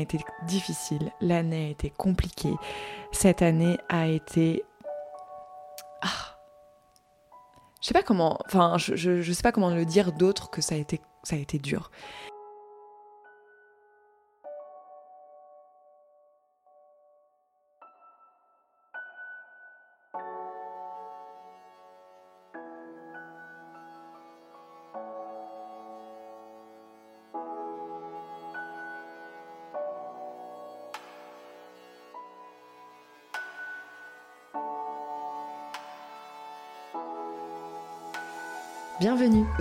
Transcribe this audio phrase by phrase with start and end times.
[0.00, 2.54] été difficile, l'année a été compliquée.
[3.12, 4.64] Cette année a été.
[6.02, 6.36] Ah.
[7.80, 8.38] Je sais pas comment.
[8.46, 11.38] Enfin, je, je, sais pas comment le dire d'autre que ça a été, ça a
[11.38, 11.90] été dur.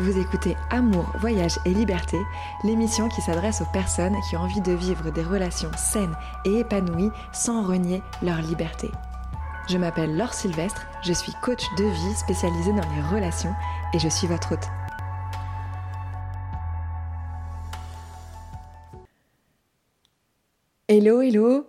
[0.09, 2.17] Vous écoutez Amour, Voyage et Liberté,
[2.63, 7.11] l'émission qui s'adresse aux personnes qui ont envie de vivre des relations saines et épanouies
[7.31, 8.89] sans renier leur liberté.
[9.69, 13.53] Je m'appelle Laure Sylvestre, je suis coach de vie spécialisée dans les relations
[13.93, 14.67] et je suis votre hôte.
[20.87, 21.67] Hello, hello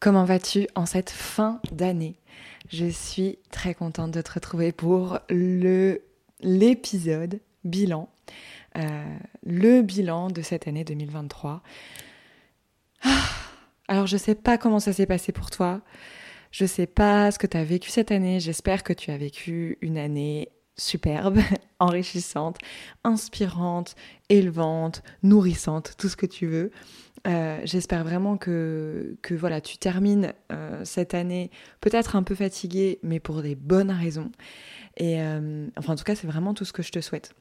[0.00, 2.16] Comment vas-tu en cette fin d'année?
[2.70, 6.02] Je suis très contente de te retrouver pour le
[6.40, 8.08] l'épisode bilan,
[8.76, 9.04] euh,
[9.44, 11.62] le bilan de cette année 2023.
[13.02, 13.08] Ah,
[13.88, 15.80] alors je sais pas comment ça s'est passé pour toi,
[16.50, 19.78] je sais pas ce que tu as vécu cette année, j'espère que tu as vécu
[19.80, 21.38] une année superbe,
[21.78, 22.58] enrichissante,
[23.04, 23.94] inspirante,
[24.28, 26.70] élevante, nourrissante, tout ce que tu veux.
[27.28, 33.20] Euh, j'espère vraiment que, voilà, tu termines euh, cette année peut-être un peu fatiguée, mais
[33.20, 34.30] pour des bonnes raisons.
[34.96, 37.34] Et euh, enfin, en tout cas, c'est vraiment tout ce que je te souhaite.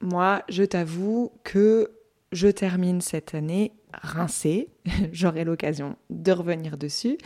[0.00, 1.90] moi, je t'avoue que
[2.32, 4.68] je termine cette année rincée.
[5.12, 7.18] J'aurai l'occasion de revenir dessus.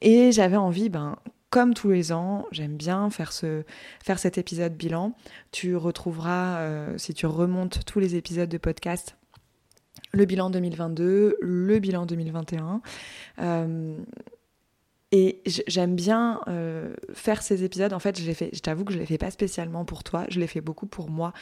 [0.00, 1.16] et j'avais envie, ben,
[1.56, 3.62] comme tous les ans, j'aime bien faire, ce,
[4.04, 5.16] faire cet épisode bilan.
[5.52, 9.16] Tu retrouveras, euh, si tu remontes tous les épisodes de podcast,
[10.12, 12.82] le bilan 2022, le bilan 2021.
[13.38, 13.96] Euh,
[15.12, 17.94] et j'aime bien euh, faire ces épisodes.
[17.94, 20.26] En fait, je, fait, je t'avoue que je ne les fais pas spécialement pour toi,
[20.28, 21.32] je les fais beaucoup pour moi.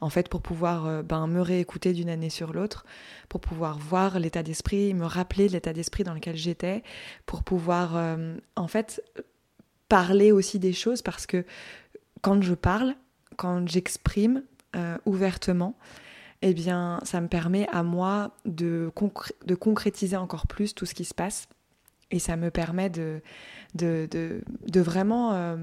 [0.00, 2.86] En fait, pour pouvoir ben, me réécouter d'une année sur l'autre,
[3.28, 6.84] pour pouvoir voir l'état d'esprit, me rappeler l'état d'esprit dans lequel j'étais,
[7.26, 8.16] pour pouvoir,
[8.54, 9.02] en fait,
[9.88, 11.44] parler aussi des choses parce que
[12.22, 12.94] quand je parle,
[13.36, 14.42] quand j'exprime
[14.76, 15.76] euh, ouvertement,
[16.42, 21.14] eh bien, ça me permet à moi de, concrétiser encore plus tout ce qui se
[21.14, 21.48] passe
[22.10, 23.22] et ça me permet de,
[24.74, 25.56] vraiment euh,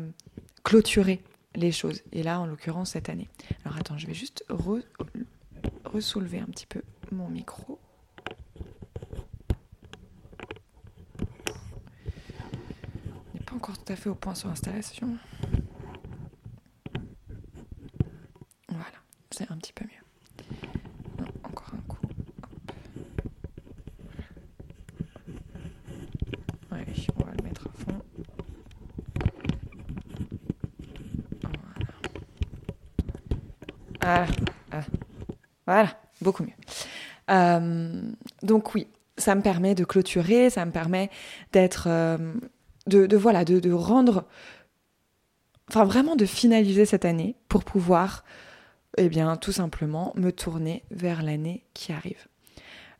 [0.63, 1.21] clôturer
[1.55, 2.01] les choses.
[2.11, 3.29] Et là, en l'occurrence, cette année.
[3.65, 4.45] Alors attends, je vais juste
[5.85, 6.81] re-soulever un petit peu
[7.11, 7.79] mon micro.
[13.55, 15.17] Encore tout à fait au point sur l'installation.
[18.69, 18.85] Voilà,
[19.31, 21.25] c'est un petit peu mieux.
[21.43, 21.97] encore un coup.
[26.71, 28.01] Allez, on va le mettre à fond.
[34.01, 34.27] Voilà.
[34.71, 34.81] Ah,
[35.65, 35.89] voilà,
[36.21, 36.53] beaucoup mieux.
[37.29, 38.11] Euh,
[38.41, 41.09] donc oui, ça me permet de clôturer, ça me permet
[41.53, 42.33] d'être euh,
[42.87, 44.25] de, voilà, de, rendre,
[45.69, 48.23] enfin vraiment de finaliser cette année pour pouvoir,
[48.97, 52.27] eh bien, tout simplement me tourner vers l'année qui arrive.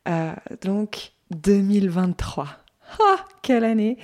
[0.08, 0.32] Euh,
[0.62, 2.48] donc 2023.
[3.00, 3.96] Ah, quelle année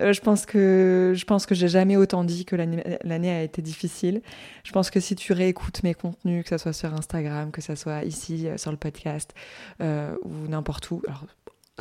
[0.00, 3.62] euh, Je pense que je pense que j'ai jamais autant dit que l'année a été
[3.62, 4.20] difficile.
[4.64, 7.76] Je pense que si tu réécoutes mes contenus, que ce soit sur Instagram, que ce
[7.76, 9.32] soit ici euh, sur le podcast
[9.80, 11.02] ou n'importe où,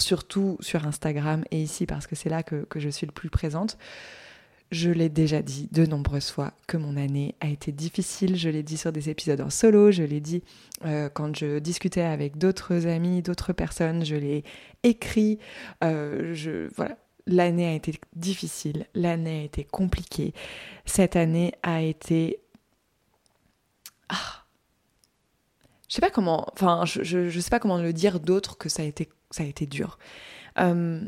[0.01, 3.77] surtout sur Instagram et ici parce que c'est là que, je suis le plus présente.
[4.71, 8.37] Je l'ai déjà dit de nombreuses fois que mon année a été difficile.
[8.37, 10.43] Je l'ai dit sur des épisodes en solo, je l'ai dit
[10.85, 14.43] euh, quand je discutais avec d'autres amis, d'autres personnes, je l'ai
[14.83, 15.39] écrit.
[15.83, 16.97] Euh, voilà,
[17.27, 20.33] l'année a été difficile, l'année a été compliquée.
[20.85, 22.39] Cette année a été.
[24.07, 24.45] Ah,
[25.89, 26.47] je sais pas comment.
[26.53, 29.43] Enfin, je, je, je sais pas comment le dire d'autre que ça a été ça
[29.43, 29.97] a été dur.
[30.59, 31.01] Euh,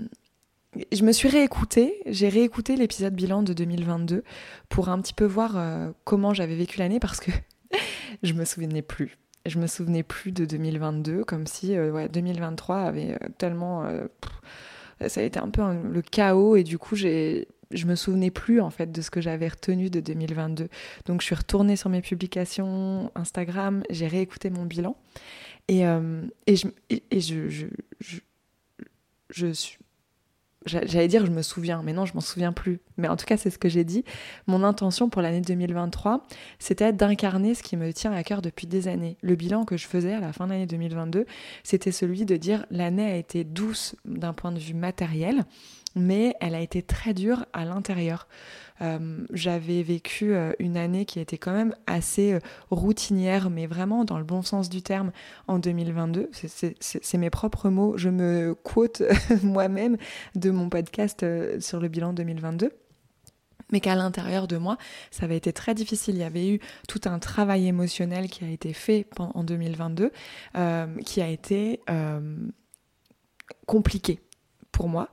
[0.92, 4.24] je me suis réécoutée, j'ai réécouté l'épisode bilan de 2022
[4.70, 7.31] pour un petit peu voir euh, comment j'avais vécu l'année parce que
[8.24, 9.18] je me souvenais plus.
[9.46, 13.86] Je me souvenais plus de 2022, comme si euh, ouais, 2023 avait tellement.
[15.06, 18.62] ça a été un peu le chaos et du coup, j'ai, je me souvenais plus
[18.62, 20.70] en fait de ce que j'avais retenu de 2022.
[21.06, 24.96] Donc, je suis retournée sur mes publications Instagram, j'ai réécouté mon bilan
[25.68, 25.83] et,
[26.48, 27.68] et, je, et je, je,
[28.00, 28.19] je,
[29.30, 29.77] je, suis
[30.65, 32.80] j'allais dire je me souviens, mais non, je m'en souviens plus.
[32.98, 34.04] Mais en tout cas, c'est ce que j'ai dit.
[34.48, 36.25] Mon intention pour l'année 2023,
[36.60, 39.18] c'était d'incarner ce qui me tient à cœur depuis des années.
[39.21, 41.25] Le bilan que je faisais à la fin de l'année 2022,
[41.63, 45.44] c'était celui de dire l'année a été douce d'un point de vue matériel,
[45.95, 48.28] mais elle a été très dure à l'intérieur.
[48.81, 54.04] Euh, j'avais vécu euh, une année qui était quand même assez euh, routinière, mais vraiment
[54.04, 55.12] dans le bon sens du terme,
[55.48, 56.30] en 2022.
[56.31, 57.98] C'est mes propres mots.
[57.98, 59.04] Je me quote
[59.44, 59.98] moi-même
[60.36, 61.25] de mon podcast
[61.60, 62.72] sur le bilan 2022
[63.72, 64.78] mais qu'à l'intérieur de moi,
[65.10, 66.13] ça avait été très difficile.
[66.13, 70.12] Il y avait eu tout un travail émotionnel qui a été fait en 2022,
[71.04, 71.80] qui a été
[73.66, 74.19] compliqué
[74.72, 75.10] pour moi.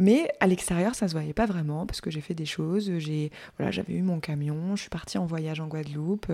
[0.00, 2.90] Mais à l'extérieur, ça se voyait pas vraiment parce que j'ai fait des choses.
[2.96, 6.32] J'ai, voilà, j'avais eu mon camion, je suis partie en voyage en Guadeloupe.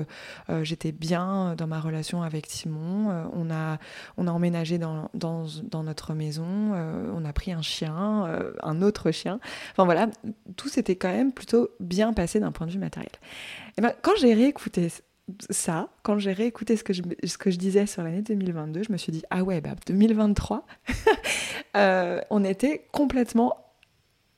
[0.49, 3.11] Euh, j'étais bien dans ma relation avec Simon.
[3.11, 3.79] Euh, on a,
[4.19, 6.47] on a emménagé dans, dans, dans notre maison.
[6.47, 8.31] Euh, on a pris un chien,
[8.63, 9.41] un autre chien.
[9.73, 10.07] Enfin voilà,
[10.57, 13.11] tout s'était quand même plutôt bien passé d'un point de vue matériel.
[13.79, 14.93] Et ben, quand j'ai réécouté
[15.51, 19.23] ça, quand j'ai réécouté ce que, je, disais sur l'année 2022, je me suis dit,
[19.31, 20.67] ah ouais, bah 2023,
[21.77, 23.75] euh, on était complètement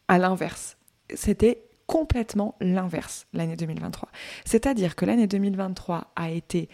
[0.08, 0.76] à l'inverse.
[1.14, 4.08] C'était complètement l'inverse, l'année 2023.
[4.44, 6.69] C'est-à-dire que l'année 2023 a été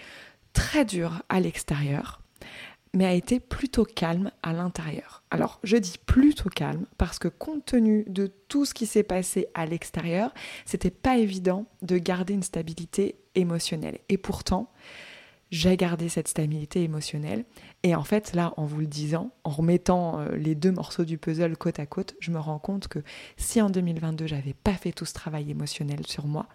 [0.53, 2.21] très dure à l'extérieur,
[2.95, 5.23] mais a été plutôt calme à l'intérieur.
[5.31, 9.49] Alors, je dis plutôt calme parce que compte tenu de tout ce qui s'est passé
[9.55, 10.33] à l'extérieur,
[10.65, 13.99] c'était pas évident de garder une stabilité émotionnelle.
[14.09, 14.71] Et pourtant,
[15.51, 17.45] j'ai gardé cette stabilité émotionnelle.
[17.83, 21.19] Et en fait, là, en vous le disant, en remettant euh, les deux morceaux du
[21.19, 23.01] puzzle côte à côte, je me rends compte que
[23.37, 26.47] si en 2022, j'avais pas fait tout ce travail émotionnel sur moi,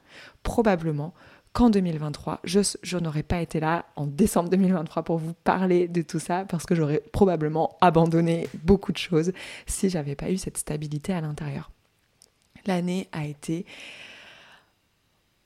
[0.43, 1.13] probablement
[1.53, 6.19] qu'en 2023, je, n'aurais pas été là en décembre 2023 pour vous parler de tout
[6.19, 9.31] ça parce que j'aurais probablement abandonné beaucoup de choses
[9.65, 11.71] si j'avais pas eu cette stabilité à l'intérieur.
[12.65, 13.65] L'année a été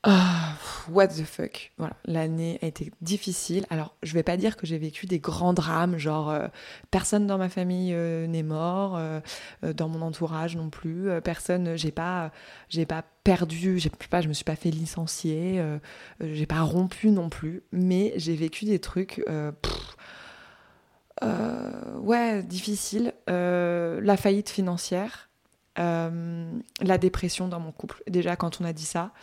[0.06, 0.58] ah,
[0.90, 1.72] what the fuck.
[1.78, 3.66] Voilà, l'année a été difficile.
[3.70, 6.48] Alors, je vais pas dire que j'ai vécu des grands drames, genre euh,
[6.92, 9.22] personne dans ma famille euh, n'est mort, euh,
[9.62, 12.32] dans mon entourage non plus, personne, j'ai pas,
[12.68, 15.64] j'ai pas perdu, j'ai pas, je me suis pas fait licencier,
[16.20, 19.24] j'ai pas rompu non plus, mais j'ai vécu des trucs.
[22.02, 23.14] ouais, difficiles.
[23.28, 25.30] la faillite financière,
[25.78, 28.04] la dépression dans mon couple.
[28.08, 29.14] Déjà, quand on a dit ça,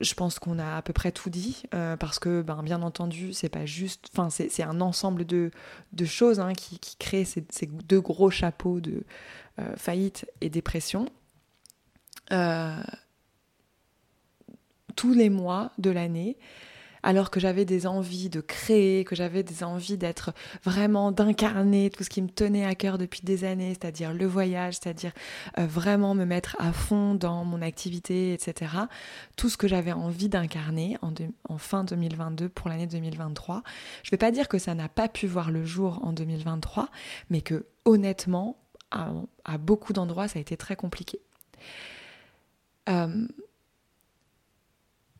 [0.00, 3.32] je pense qu'on a à peu près tout dit euh, parce que ben, bien entendu
[3.32, 5.50] c'est pas juste c'est un ensemble de,
[6.04, 9.04] choses hein, qui, créent ces, ces, deux gros chapeaux de
[9.58, 11.06] euh, faillite et dépression.
[12.32, 12.82] Euh,
[14.96, 16.36] tous les mois de l'année
[17.06, 20.32] alors que j'avais des envies de créer, que j'avais des envies d'être
[20.64, 24.74] vraiment, d'incarner tout ce qui me tenait à cœur depuis des années, c'est-à-dire le voyage,
[24.74, 25.12] c'est-à-dire
[25.56, 28.72] euh, vraiment me mettre à fond dans mon activité, etc.
[29.36, 30.98] Tout ce que j'avais envie d'incarner
[31.48, 33.62] en, fin 2022 pour l'année 2023.
[34.02, 36.88] Je ne vais pas dire que ça n'a pas pu voir le jour en 2023,
[37.30, 38.56] mais que honnêtement,
[38.90, 41.20] à, beaucoup d'endroits, ça a été très compliqué.
[42.88, 43.28] Euh,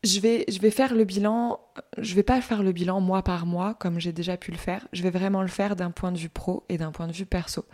[0.07, 1.61] je vais, vais faire le bilan,
[1.99, 4.87] je vais pas faire le bilan mois par mois comme j'ai déjà pu le faire,
[4.93, 7.27] je vais vraiment le faire d'un point de vue pro et d'un point de vue
[7.27, 7.65] perso.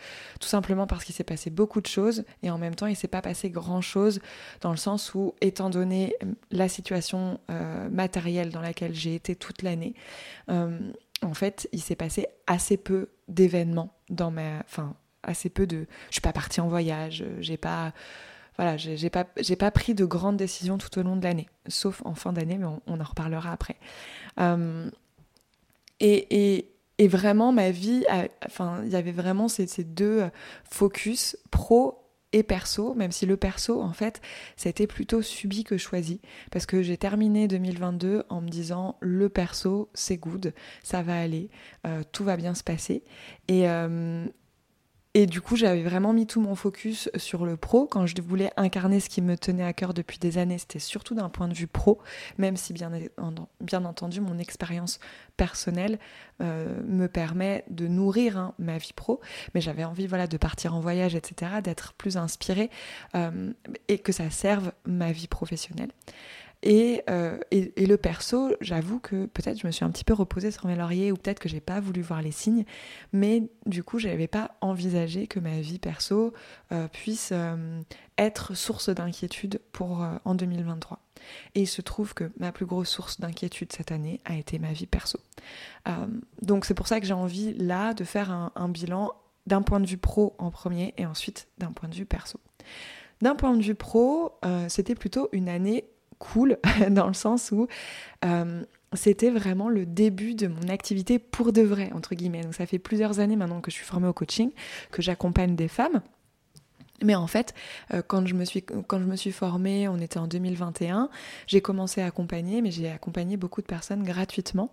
[0.40, 3.08] Tout simplement parce qu'il s'est passé beaucoup de choses et en même temps il s'est
[3.08, 4.20] pas passé grand chose
[4.60, 6.16] dans le sens où, étant donné
[6.50, 9.94] la situation euh, matérielle dans laquelle j'ai été toute l'année,
[10.50, 10.78] euh,
[11.22, 14.60] en fait il s'est passé assez peu d'événements dans ma.
[14.60, 15.86] Enfin, assez peu de.
[16.08, 17.92] Je suis pas partie en voyage, j'ai pas
[18.56, 22.14] voilà, j'ai pas, pas pris de grandes décisions tout au long de l'année, sauf en
[22.14, 23.76] fin d'année, mais on, en reparlera après.
[24.40, 24.90] Euh,
[26.00, 26.68] et,
[26.98, 28.04] et, vraiment, ma vie,
[28.46, 30.24] enfin, il y avait vraiment ces, ces, deux
[30.64, 34.20] focus, pro et perso, même si le perso, en fait,
[34.64, 39.90] été plutôt subi que choisi, parce que j'ai terminé 2022 en me disant, le perso,
[39.94, 41.50] c'est good, ça va aller,
[41.86, 43.04] euh, tout va bien se passer.
[43.48, 44.26] Et, euh,
[45.14, 47.86] et du coup, j'avais vraiment mis tout mon focus sur le pro.
[47.86, 51.14] Quand je voulais incarner ce qui me tenait à cœur depuis des années, c'était surtout
[51.14, 51.98] d'un point de vue pro,
[52.38, 52.90] même si bien,
[53.84, 55.00] entendu, mon expérience
[55.36, 55.98] personnelle
[56.40, 59.20] euh, me permet de nourrir hein, ma vie pro.
[59.54, 62.70] Mais j'avais envie voilà, de partir en voyage, etc., d'être plus inspirée
[63.14, 63.52] euh,
[63.88, 65.90] et que ça serve ma vie professionnelle.
[66.64, 70.50] Euh, et, et, le perso, j'avoue que peut-être je me suis un petit peu reposée
[70.50, 72.64] sur mes lauriers ou peut-être que j'ai pas voulu voir les signes,
[73.12, 76.32] mais du coup, je n'avais pas envisagé que ma vie perso
[76.70, 77.80] euh, puisse euh,
[78.16, 81.00] être source d'inquiétude pour en 2023.
[81.54, 84.72] Et il se trouve que ma plus grosse source d'inquiétude cette année a été ma
[84.72, 85.18] vie perso.
[86.42, 89.12] donc c'est pour ça que j'ai envie là de faire un bilan
[89.46, 92.38] d'un point de vue pro en premier et ensuite d'un point de vue perso.
[93.22, 94.32] D'un point de vue pro,
[94.68, 95.84] c'était plutôt une année
[96.22, 96.58] cool
[96.90, 97.66] dans le sens où
[98.94, 102.42] c'était vraiment le début de mon activité pour de vrai, entre guillemets.
[102.42, 104.50] Donc ça fait plusieurs années maintenant que je suis formée au coaching,
[104.90, 106.02] que j'accompagne des femmes.
[107.02, 107.54] Mais en fait,
[107.92, 111.08] euh, quand je me suis quand je me suis formée, on était en 2021,
[111.46, 114.72] j'ai commencé à accompagner, mais j'ai accompagné beaucoup de personnes gratuitement.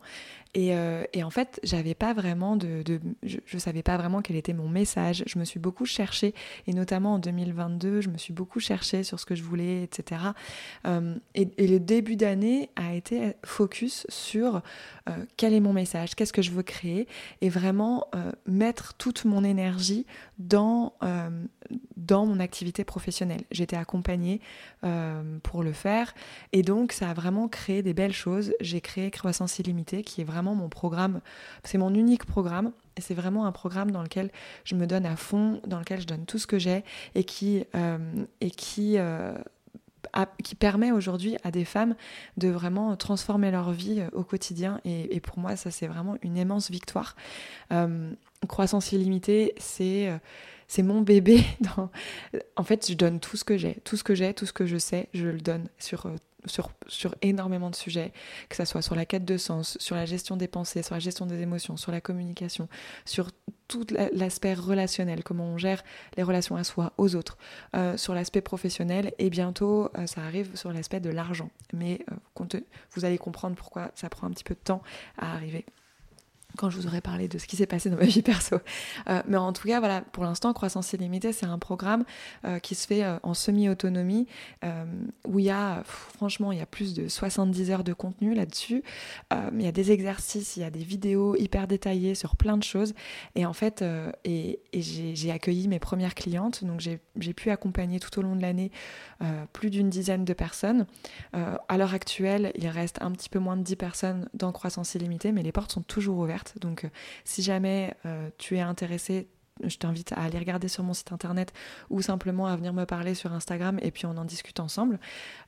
[0.56, 2.82] Et, euh, et en fait, j'avais pas vraiment de,
[3.22, 5.24] je, je, savais pas vraiment quel était mon message.
[5.27, 6.34] Je me suis beaucoup cherchée,
[6.65, 10.22] et notamment en 2022, je me suis beaucoup cherchée sur ce que je voulais, etc.
[10.88, 14.63] Euh, et, et, le début d'année a été focus sur
[15.08, 17.08] euh, quel est mon message, qu'est-ce que je veux créer,
[17.41, 18.08] et vraiment
[18.48, 20.06] mettre toute mon énergie
[20.39, 20.94] dans
[21.98, 23.44] dans mon activité professionnelle.
[23.51, 24.41] J'étais accompagnée
[25.44, 26.13] pour le faire,
[26.53, 28.53] et donc ça a vraiment créé des belles choses.
[28.60, 31.22] J'ai créé Croissance illimitée, qui est vraiment mon programme,
[31.63, 32.72] c'est mon unique programme.
[32.98, 34.29] Et c'est vraiment un programme dans lequel
[34.65, 36.84] je me donne à fond, dans lequel je donne tout ce que j'ai
[37.15, 37.98] et qui, euh,
[38.41, 39.38] et qui, euh,
[40.43, 41.96] qui permet aujourd'hui à des femmes
[42.36, 44.81] de vraiment transformer leur vie euh, au quotidien.
[44.84, 47.15] Et, pour moi, ça, c'est vraiment une immense victoire.
[48.48, 50.19] croissance illimitée, c'est
[50.67, 51.43] c'est mon bébé.
[51.62, 51.89] Dans...
[52.58, 54.65] En fait, je donne tout ce que j'ai, tout ce que j'ai, tout ce que
[54.65, 56.12] je sais, je le donne sur
[56.46, 58.13] sur, énormément de sujets,
[58.50, 61.00] que ce soit sur la quête de sens, sur la gestion des pensées, sur la
[61.00, 62.67] gestion des émotions, sur la communication,
[63.05, 63.29] sur
[63.67, 65.84] tout l'aspect relationnel, comment on gère
[66.17, 67.38] les relations à soi, aux autres,
[67.75, 71.50] euh, sur l'aspect professionnel, et bientôt euh, ça arrive sur l'aspect de l'argent.
[71.74, 72.15] Mais euh,
[72.96, 74.81] vous allez comprendre pourquoi ça prend un petit peu de temps
[75.17, 75.65] à arriver
[76.58, 78.58] quand je vous aurai parlé de ce qui s'est passé dans ma vie perso.
[79.08, 82.03] Euh, mais en tout cas, voilà, pour l'instant, Croissance illimitée, c'est un programme
[82.46, 84.27] euh, qui se fait euh, en semi-autonomie,
[85.27, 88.84] où il y a, franchement, il y a plus de 70 heures de contenu là-dessus.
[89.32, 92.63] il y a des exercices, il y a des vidéos hyper détaillées sur plein de
[92.63, 92.94] choses.
[93.36, 93.84] Et en fait,
[94.25, 98.72] et, j'ai accueilli mes premières clientes, donc j'ai pu accompagner tout au long de l'année
[99.53, 100.86] plus d'une dizaine de personnes.
[101.34, 105.32] à l'heure actuelle, il reste un petit peu moins de 10 personnes dans Croissance illimitée,
[105.32, 106.38] mais les portes sont toujours ouvertes.
[106.60, 106.89] Donc euh,
[107.24, 109.27] si jamais euh, tu es intéressé,
[109.63, 111.51] je t'invite à aller regarder sur mon site internet
[111.89, 115.00] ou simplement à venir me parler sur Instagram et puis on en discute ensemble.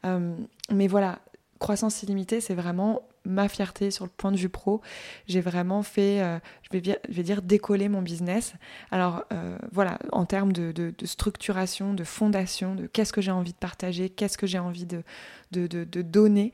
[0.06, 0.36] Euh,
[0.70, 1.20] mais voilà,
[1.60, 4.82] croissance illimitée, c'est vraiment ma fierté sur le point de vue pro.
[5.28, 6.18] J'ai vraiment fait,
[6.64, 8.54] je, vais, dire, décoller mon business.
[8.90, 9.26] Alors
[9.72, 14.40] voilà, en termes de, structuration, de fondation, de qu'est-ce que j'ai envie de partager, qu'est-ce
[14.40, 15.04] que j'ai envie de
[16.02, 16.52] donner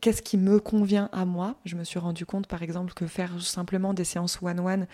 [0.00, 1.56] qu'est-ce qui me convient à moi.
[1.64, 4.86] Je me suis rendu compte, par exemple, que faire simplement des séances one-one,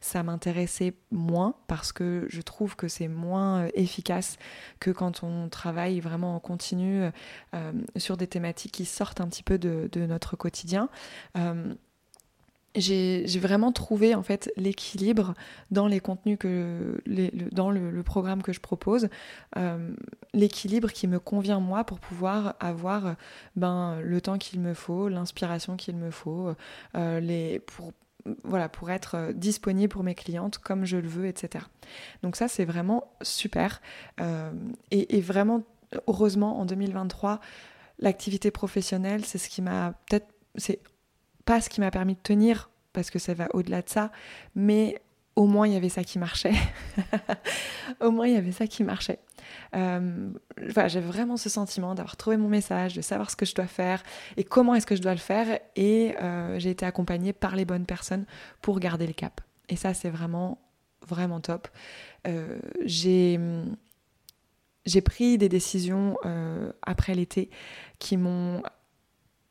[0.00, 4.36] ça m'intéressait moins parce que je trouve que c'est moins euh, efficace
[4.80, 7.02] que quand on travaille vraiment en continu
[7.54, 10.88] euh, sur des thématiques qui sortent un petit peu de, notre quotidien.
[11.36, 11.74] Euh,
[12.74, 15.34] j'ai vraiment trouvé en fait l'équilibre
[15.70, 19.08] dans les contenus que le, dans le, programme que je propose,
[19.56, 19.94] euh,
[20.32, 23.16] l'équilibre qui me convient moi pour pouvoir avoir
[23.56, 26.54] ben le temps qu'il me faut, l'inspiration qu'il me faut,
[26.96, 27.92] euh, les pour
[28.44, 31.64] voilà pour être disponible pour mes clientes comme je le veux, etc.
[32.22, 33.80] Donc ça c'est vraiment super
[34.20, 34.50] euh,
[34.90, 35.62] et, et vraiment
[36.06, 37.40] heureusement en 2023
[37.98, 40.80] l'activité professionnelle c'est ce qui m'a peut-être c'est
[41.44, 44.10] pas ce qui m'a permis de tenir parce que ça va au-delà de ça,
[44.54, 45.00] mais
[45.34, 46.52] au moins il y avait ça qui marchait.
[48.00, 49.18] au moins il y avait ça qui marchait.
[49.74, 53.66] Euh, j'ai vraiment ce sentiment d'avoir trouvé mon message, de savoir ce que je dois
[53.66, 54.02] faire
[54.36, 55.58] et comment est-ce que je dois le faire.
[55.76, 58.26] Et euh, j'ai été accompagnée par les bonnes personnes
[58.60, 59.40] pour garder le cap.
[59.68, 60.58] Et ça, c'est vraiment,
[61.06, 61.68] vraiment top.
[62.26, 63.38] Euh, j'ai
[65.02, 66.16] pris des décisions
[66.82, 67.48] après l'été
[67.98, 68.62] qui m'ont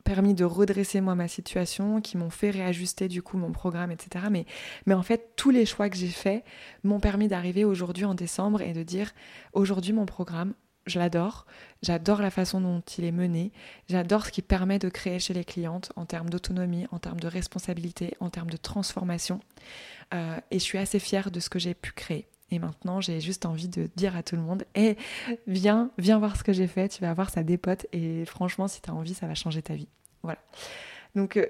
[0.04, 4.26] permis de redresser moi ma situation, qui m'ont fait réajuster du coup mon programme, etc.
[4.30, 4.46] Mais,
[4.86, 6.44] mais en fait, tous les choix que j'ai faits
[6.84, 9.12] m'ont permis d'arriver aujourd'hui en décembre et de dire
[9.54, 10.54] aujourd'hui mon programme,
[10.88, 11.46] je l'adore,
[11.84, 13.52] j'adore la façon dont il est mené,
[13.88, 17.28] j'adore ce qu'il permet de créer chez les clientes en termes d'autonomie, en termes de
[17.28, 19.40] responsabilité, en termes de transformation.
[20.14, 22.28] Euh, et je suis assez fière de ce que j'ai pu créer.
[22.52, 24.98] Et maintenant, j'ai juste envie de dire à tout le monde "Eh,
[25.48, 27.86] viens, viens voir ce que j'ai fait, tu vas voir, ça dépote.
[27.94, 29.88] Et franchement, si tu as envie, ça va changer ta vie.
[30.24, 30.40] Voilà.
[31.16, 31.46] Donc, euh,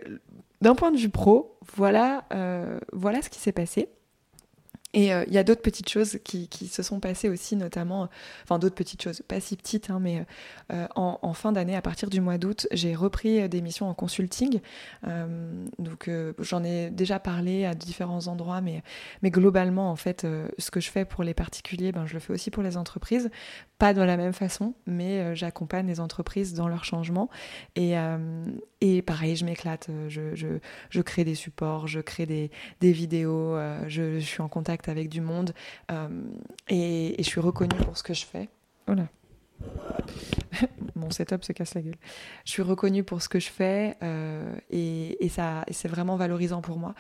[0.62, 3.89] d'un point de vue pro, voilà, euh, voilà ce qui s'est passé.
[4.93, 8.10] Et euh, il y a d'autres petites choses qui, se sont passées aussi, notamment,
[8.43, 10.25] enfin d'autres petites choses, pas si petites, hein, mais
[10.71, 14.60] euh, en, fin d'année, à partir du mois d'août, j'ai repris des missions en consulting.
[15.07, 18.83] Euh, donc j'en ai déjà parlé à différents endroits, mais,
[19.21, 22.33] mais globalement, en fait, ce que je fais pour les particuliers, ben, je le fais
[22.33, 23.29] aussi pour les entreprises.
[23.77, 27.29] Pas de la même façon, mais j'accompagne les entreprises dans leur changement.
[28.81, 33.55] Et pareil, je m'éclate, je, je, crée des supports, je crée des, des vidéos,
[33.88, 35.53] je, suis en contact avec du monde
[36.69, 38.50] et, et, je suis reconnue pour ce que je fais.
[38.88, 39.07] Voilà.
[40.95, 41.97] mon setup se casse la gueule.
[42.45, 46.77] Je suis reconnue pour ce que je fais euh, et, ça, c'est vraiment valorisant pour
[46.77, 46.93] moi.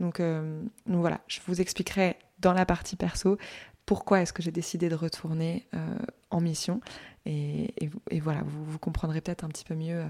[0.00, 3.38] Donc, euh, donc, voilà, je vous expliquerai dans la partie perso
[3.84, 5.96] pourquoi est-ce que j'ai décidé de retourner euh,
[6.30, 6.80] en mission.
[7.26, 10.02] Et, voilà, vous, comprendrez peut-être un petit peu mieux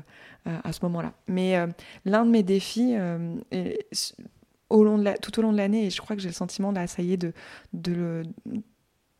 [0.45, 1.13] à ce moment-là.
[1.29, 1.57] Mais
[2.05, 6.29] l'un de mes défis, de tout au long de l'année, et je crois que j'ai
[6.29, 7.33] le sentiment là, de,
[7.73, 8.25] de,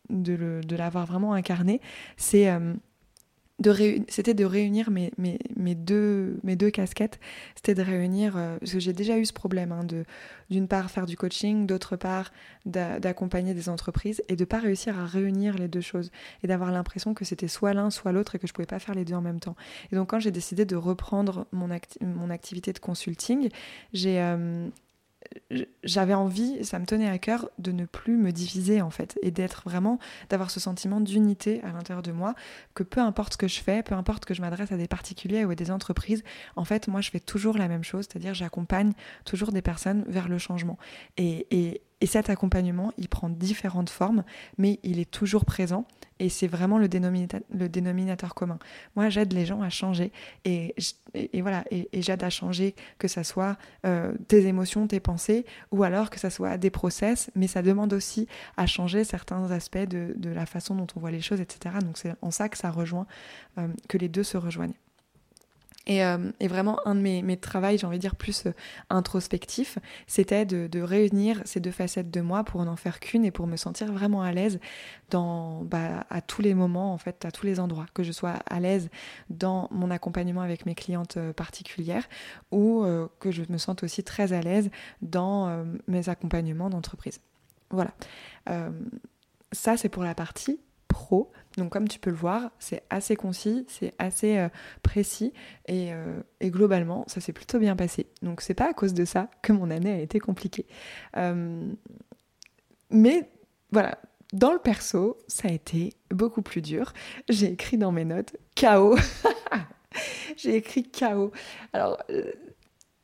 [0.09, 1.81] de l'avoir vraiment incarné,
[2.17, 2.49] c'est
[4.07, 7.19] c'était de réunir mes, mes, mes, deux, mes deux casquettes.
[7.55, 10.05] C'était de réunir, euh, parce que j'ai déjà eu ce problème, hein, de
[10.49, 12.31] d'une part faire du coaching, d'autre part
[12.65, 16.11] d'accompagner des entreprises, et de pas réussir à réunir les deux choses,
[16.43, 18.95] et d'avoir l'impression que c'était soit l'un, soit l'autre, et que je pouvais pas faire
[18.95, 19.55] les deux en même temps.
[19.91, 21.67] Et donc quand j'ai décidé de reprendre mon,
[22.01, 23.49] mon activité de consulting,
[23.91, 24.69] j'ai euh,
[25.83, 29.31] j'avais envie, ça me tenait à cœur de ne plus me diviser en fait et
[29.31, 32.35] d'être vraiment, d'avoir ce sentiment d'unité à l'intérieur de moi,
[32.73, 35.45] que peu importe ce que je fais, peu importe que je m'adresse à des particuliers
[35.45, 36.23] ou à des entreprises,
[36.55, 38.93] en fait moi je fais toujours la même chose, c'est-à-dire j'accompagne
[39.25, 40.77] toujours des personnes vers le changement.
[41.99, 44.23] Et cet accompagnement, il prend différentes formes,
[44.57, 45.85] mais il est toujours présent
[46.19, 48.59] et c'est vraiment le dénominateur, commun.
[48.95, 50.11] Moi, j'aide les gens à changer
[50.45, 50.75] et,
[51.41, 56.09] voilà, et, j'aide à changer que ça soit euh, tes émotions, tes pensées, ou alors
[56.09, 58.27] que ça soit des process, mais ça demande aussi
[58.57, 61.75] à changer certains aspects de, de la façon dont on voit les choses, etc.
[61.83, 63.07] Donc c'est en ça que ça rejoint,
[63.57, 64.73] euh, que les deux se rejoignent.
[65.89, 68.51] Euh, et, vraiment, un de mes, mes travaux, j'ai envie de dire plus euh,
[68.89, 73.47] introspectif, c'était de, réunir ces deux facettes de moi pour n'en faire qu'une et pour
[73.47, 74.59] me sentir vraiment à l'aise
[75.09, 77.87] dans, bah, à tous les moments, en fait, à tous les endroits.
[77.93, 78.89] Que je sois à l'aise
[79.29, 82.07] dans mon accompagnement avec mes clientes euh, particulières
[82.51, 82.85] ou
[83.19, 84.69] que je me sente aussi très à l'aise
[85.01, 87.21] dans mes accompagnements d'entreprise.
[87.69, 87.91] Voilà.
[89.51, 90.59] ça, c'est pour la partie
[91.57, 94.49] Donc comme tu peux le voir, c'est assez concis, c'est assez euh,
[94.83, 95.33] précis
[95.69, 98.07] euh, et, globalement, ça s'est plutôt bien passé.
[98.21, 100.67] Donc c'est pas à cause de ça que mon année a été compliquée.
[101.17, 101.67] Euh,
[102.89, 103.29] mais
[103.71, 103.97] voilà,
[104.33, 106.93] dans le perso, ça a été beaucoup plus dur.
[107.27, 108.97] J'ai écrit dans mes notes chaos.
[110.37, 111.31] J'ai écrit chaos.
[111.73, 111.97] Alors,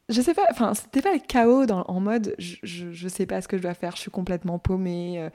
[0.09, 3.47] je sais pas, enfin, c'était pas le chaos en mode je, je, sais pas ce
[3.47, 5.29] que je dois faire, je suis complètement paumée, euh,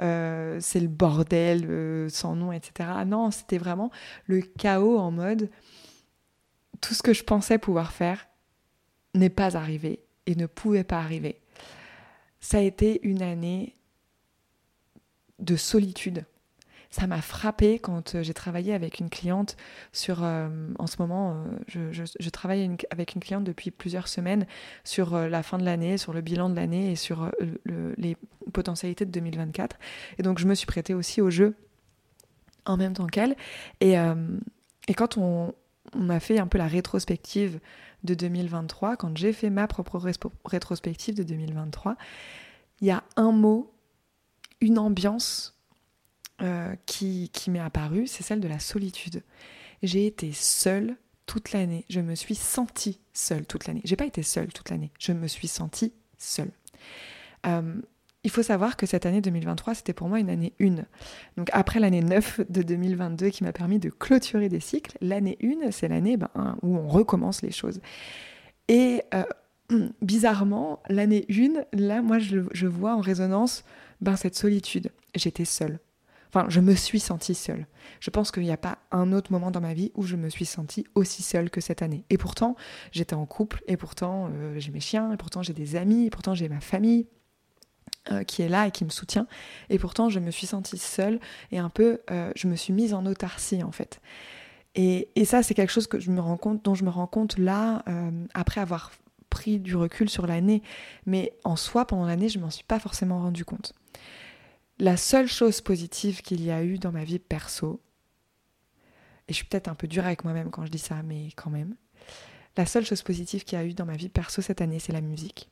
[0.00, 2.88] euh, c'est le bordel euh, sans nom, etc.
[3.06, 3.90] Non, c'était vraiment
[4.26, 5.50] le chaos en mode
[6.80, 8.26] tout ce que je pensais pouvoir faire
[9.14, 11.40] n'est pas arrivé et ne pouvait pas arriver.
[12.40, 13.74] Ça a été une année
[15.38, 16.24] de solitude
[16.94, 19.56] ça m'a frappé quand euh, j'ai travaillé avec une cliente
[19.92, 24.46] sur, euh, en ce moment, euh, je, travaille avec une cliente depuis plusieurs semaines
[24.84, 27.32] sur la fin de l'année, sur le bilan de l'année et sur
[27.96, 28.16] les
[28.52, 29.76] potentialités de 2024.
[30.18, 31.56] Et donc je me suis prêtée aussi au jeu
[32.64, 33.36] en même temps qu'elle.
[33.80, 33.94] Et,
[34.88, 35.54] et quand on,
[35.94, 37.60] on a fait un peu la rétrospective
[38.04, 40.00] de 2023, quand j'ai fait ma propre
[40.44, 41.96] rétrospective de 2023,
[42.80, 43.72] il y a un mot,
[44.60, 45.53] une ambiance
[46.42, 49.22] euh, qui, m'est apparue, c'est celle de la solitude.
[49.82, 51.84] J'ai été seule toute l'année.
[51.88, 53.82] Je me suis sentie seule toute l'année.
[53.84, 54.90] J'ai pas été seule toute l'année.
[54.98, 56.50] Je me suis sentie seule.
[57.46, 57.80] Euh,
[58.24, 60.86] il faut savoir que cette année 2023, c'était pour moi une année 1.
[61.36, 65.70] Donc après l'année 9 de 2022 qui m'a permis de clôturer des cycles, l'année 1,
[65.70, 67.80] c'est l'année ben, où on recommence les choses.
[68.68, 69.24] Et euh,
[70.02, 73.62] bizarrement, l'année 1, là, moi, je, je vois en résonance
[74.00, 74.90] ben, cette solitude.
[75.14, 75.78] J'étais seule.
[76.34, 77.64] Enfin, je me suis sentie seule.
[78.00, 80.28] Je pense qu'il n'y a pas un autre moment dans ma vie où je me
[80.28, 82.04] suis sentie aussi seule que cette année.
[82.10, 82.56] Et pourtant,
[82.90, 86.10] j'étais en couple, et pourtant, euh, j'ai mes chiens, et pourtant, j'ai des amis, et
[86.10, 87.06] pourtant, j'ai ma famille.
[88.10, 89.26] Euh, qui est là et qui me soutient.
[89.70, 91.20] Et pourtant, je me suis sentie seule
[91.52, 94.00] et un peu, euh, je me suis mise en autarcie en fait.
[94.74, 97.06] Et, et ça, c'est quelque chose que je me rends compte, dont je me rends
[97.06, 97.82] compte là,
[98.34, 98.92] après avoir
[99.30, 100.62] pris du recul sur l'année.
[101.06, 103.72] Mais en soi, pendant l'année, je m'en suis pas forcément rendu compte.
[104.78, 107.80] La seule chose positive qu'il y a eu dans ma vie perso,
[109.28, 111.50] et je suis peut-être un peu dure avec moi-même quand je dis ça, mais quand
[111.50, 111.76] même,
[112.56, 114.92] la seule chose positive qu'il y a eu dans ma vie perso cette année, c'est
[114.92, 115.48] la musique.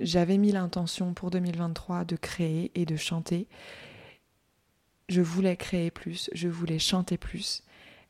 [0.00, 3.46] J'avais mis l'intention pour 2023 de créer et de chanter.
[5.08, 7.62] Je voulais créer plus, je voulais chanter plus.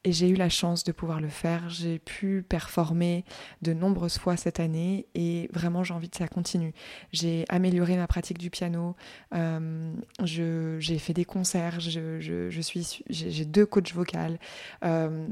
[0.05, 1.69] Et j'ai eu la chance de pouvoir le faire.
[1.69, 3.25] J'ai pu performer
[3.62, 6.73] de nombreuses fois cette année et vraiment j'ai envie que ça continue.
[7.12, 8.97] J'ai amélioré ma pratique du piano,
[9.35, 14.38] euh, j'ai fait des concerts, je, je, suis, j'ai deux coachs vocales.
[14.85, 15.29] Euh,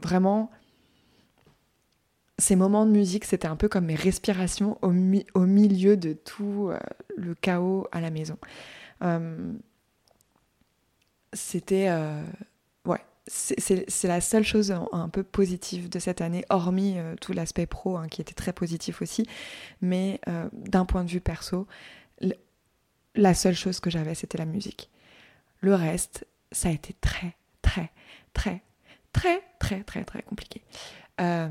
[0.00, 0.50] vraiment,
[2.38, 6.78] ces moments de musique, c'était un peu comme mes respirations au, milieu de tout euh,
[7.16, 8.36] le chaos à la maison.
[9.02, 9.52] Euh,
[11.32, 11.88] c'était...
[13.30, 17.96] Euh, c'est la seule chose un, peu positive de cette année, hormis tout l'aspect pro
[17.96, 19.26] hein, qui était très positif aussi.
[19.80, 20.20] Mais
[20.52, 21.66] d'un point de vue perso,
[23.14, 24.90] la seule chose que j'avais, c'était la musique.
[25.60, 27.90] Le reste, ça a été très, très,
[28.32, 28.62] très,
[29.12, 30.62] très, très, très, très compliqué.
[31.20, 31.48] Euh,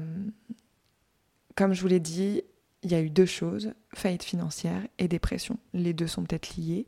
[1.56, 2.44] comme je vous l'ai dit,
[2.84, 5.58] il y a eu deux choses, faillite financière et dépression.
[5.74, 6.86] Les deux sont peut-être liés.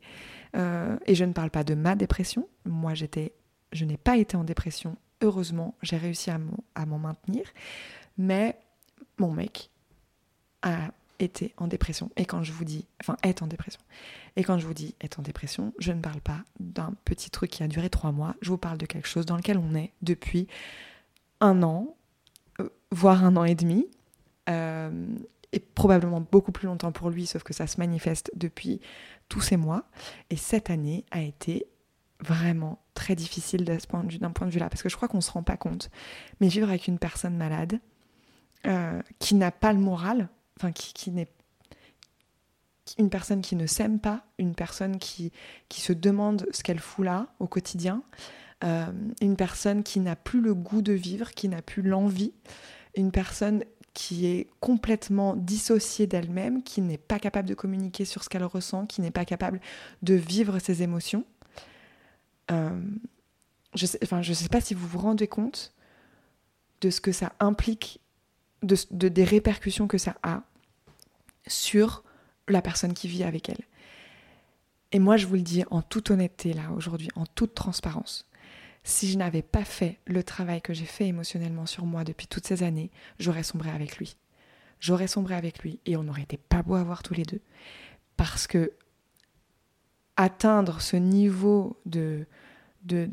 [0.54, 2.48] Euh, et je ne parle pas de ma dépression.
[2.64, 3.32] Moi, j'étais,
[3.76, 4.96] je n'ai pas été en dépression.
[5.22, 6.38] Heureusement, j'ai réussi à
[6.86, 7.44] m'en maintenir.
[8.18, 8.58] Mais
[9.18, 9.70] mon mec
[10.62, 12.10] a été en dépression.
[12.16, 13.80] Et quand je vous dis, enfin, est en dépression.
[14.36, 17.50] Et quand je vous dis est en dépression, je ne parle pas d'un petit truc
[17.50, 18.34] qui a duré trois mois.
[18.42, 20.46] Je vous parle de quelque chose dans lequel on est depuis
[21.40, 21.96] un an,
[22.60, 23.88] euh, voire un an et demi.
[24.48, 25.06] Euh,
[25.52, 28.80] et probablement beaucoup plus longtemps pour lui, sauf que ça se manifeste depuis
[29.28, 29.84] tous ces mois.
[30.28, 31.66] Et cette année a été
[32.20, 35.08] vraiment très difficile d'un point, de vue, point de vue là, parce que je crois
[35.08, 35.90] qu'on ne se rend pas compte.
[36.40, 37.80] Mais vivre avec une personne malade,
[38.66, 41.28] euh, qui n'a pas le moral, enfin qui, qui n'est
[42.98, 45.32] une personne qui ne s'aime pas, une personne qui,
[45.68, 48.02] qui se demande ce qu'elle fout là au quotidien,
[48.64, 48.86] euh,
[49.20, 52.32] une personne qui n'a plus le goût de vivre, qui n'a plus l'envie,
[52.96, 58.28] une personne qui est complètement dissociée d'elle-même, qui n'est pas capable de communiquer sur ce
[58.28, 59.60] qu'elle ressent, qui n'est pas capable
[60.02, 61.24] de vivre ses émotions.
[62.50, 62.80] Euh,
[63.74, 65.72] je ne sais, enfin, sais pas si vous vous rendez compte
[66.80, 68.00] de ce que ça implique,
[68.62, 70.42] de, de des répercussions que ça a
[71.46, 72.04] sur
[72.48, 73.64] la personne qui vit avec elle.
[74.92, 78.28] Et moi, je vous le dis en toute honnêteté, là, aujourd'hui, en toute transparence.
[78.84, 82.46] Si je n'avais pas fait le travail que j'ai fait émotionnellement sur moi depuis toutes
[82.46, 84.16] ces années, j'aurais sombré avec lui.
[84.78, 87.40] J'aurais sombré avec lui et on n'aurait été pas beau à voir tous les deux.
[88.16, 88.72] Parce que
[90.16, 92.26] atteindre ce niveau de,
[92.84, 93.06] de,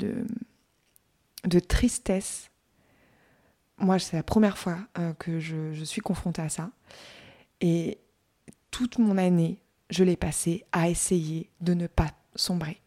[1.44, 2.50] de, tristesse,
[3.78, 6.70] moi, c'est la première fois euh, que je, je suis confrontée à ça.
[7.60, 7.98] Et
[8.70, 9.58] toute mon année,
[9.90, 12.80] je l'ai passée à essayer de ne pas sombrer.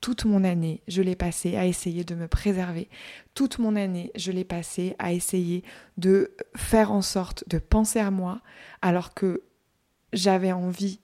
[0.00, 2.88] Toute mon année, je l'ai passée à essayer de me préserver.
[3.34, 5.64] Toute mon année, je l'ai passée à essayer
[5.96, 8.40] de faire en sorte de penser à moi
[8.80, 9.42] alors que
[10.12, 11.00] j'avais envie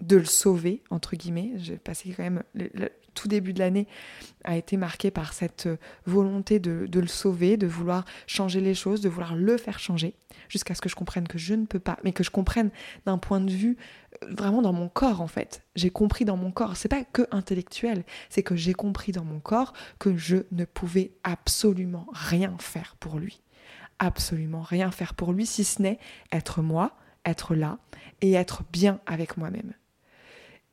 [0.00, 1.52] de le sauver, entre guillemets.
[1.56, 3.88] J'ai passé quand même le, tout début de l'année
[4.44, 5.68] a été marqué par cette
[6.06, 10.14] volonté de, de, le sauver, de vouloir changer les choses, de vouloir le faire changer,
[10.48, 12.70] jusqu'à ce que je comprenne que je ne peux pas, mais que je comprenne
[13.06, 13.76] d'un point de vue
[14.22, 15.64] euh, vraiment dans mon corps en fait.
[15.74, 19.40] J'ai compris dans mon corps, c'est pas que intellectuel, c'est que j'ai compris dans mon
[19.40, 23.42] corps que je ne pouvais absolument rien faire pour lui.
[23.98, 25.98] Absolument rien faire pour lui si ce n'est
[26.30, 27.78] être moi, être là
[28.20, 29.74] et être bien avec moi-même.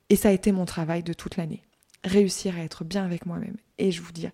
[0.09, 1.63] Et ça a été mon travail de toute l'année.
[2.03, 3.57] Réussir à être bien avec moi-même.
[3.77, 4.27] Et je vous dis,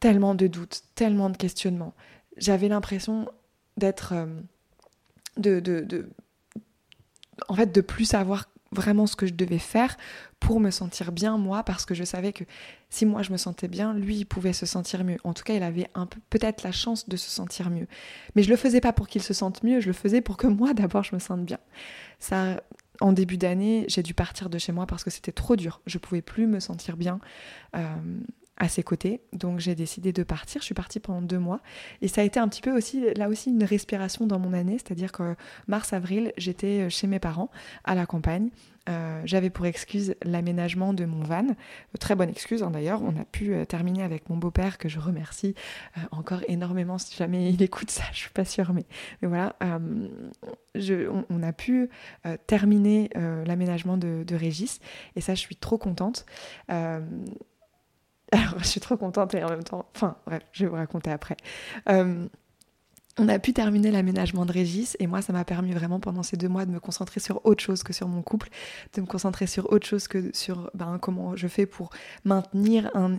[0.00, 1.94] tellement de doutes, tellement de questionnements.
[2.36, 3.28] J'avais l'impression
[3.76, 4.12] d'être.
[4.14, 4.26] Euh,
[5.36, 6.10] de, de,
[7.48, 9.96] en fait, de plus savoir vraiment ce que je devais faire
[10.40, 12.44] pour me sentir bien moi parce que je savais que
[12.90, 15.54] si moi je me sentais bien lui il pouvait se sentir mieux en tout cas
[15.54, 15.88] il avait
[16.28, 17.86] peut-être la chance de se sentir mieux
[18.34, 20.46] mais je le faisais pas pour qu'il se sente mieux je le faisais pour que
[20.46, 21.58] moi d'abord je me sente bien
[22.18, 22.62] ça
[23.00, 25.80] en début d'année, j'ai dû partir de chez moi parce que c'était trop dur.
[25.86, 27.20] Je pouvais plus me sentir bien
[27.76, 27.96] euh,
[28.58, 29.20] à ses côtés.
[29.32, 30.60] Donc j'ai décidé de partir.
[30.60, 31.60] Je suis partie pendant deux mois.
[32.02, 34.78] Et ça a été un petit peu aussi, là aussi, une respiration dans mon année.
[34.78, 35.34] C'est-à-dire que
[35.66, 37.50] mars-avril, j'étais chez mes parents
[37.84, 38.50] à la campagne.
[38.88, 41.46] Euh, j'avais pour excuse l'aménagement de mon van.
[42.00, 43.02] Très bonne excuse hein, d'ailleurs.
[43.02, 45.54] On a pu euh, terminer avec mon beau-père que je remercie
[45.96, 48.04] euh, encore énormément si jamais il écoute ça.
[48.12, 48.84] Je suis pas sûre, mais,
[49.22, 49.56] voilà.
[50.74, 51.88] Je, on, a pu
[52.46, 53.10] terminer
[53.46, 54.80] l'aménagement de, de, Régis
[55.16, 56.24] et ça, je suis trop contente.
[58.32, 60.16] alors, je suis trop contente et en même temps, enfin
[60.52, 61.36] je vais vous raconter après.
[63.20, 66.36] On a pu terminer l'aménagement de Régis et moi ça m'a permis vraiment pendant ces
[66.36, 68.48] deux mois de me concentrer sur autre chose que sur mon couple,
[68.94, 71.90] de me concentrer sur autre chose que sur ben, comment je fais pour
[72.24, 73.16] maintenir un,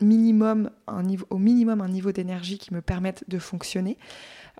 [0.00, 3.98] minimum, un niveau, au minimum un niveau d'énergie qui me permette de fonctionner.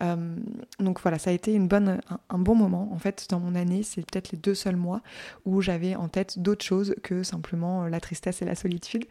[0.01, 0.37] Euh,
[0.79, 3.83] donc voilà, ça a été une bonne, un, bon moment en fait dans mon année.
[3.83, 5.03] C'est peut-être les deux seuls mois
[5.45, 9.07] où j'avais en tête d'autres choses que simplement la tristesse et la solitude.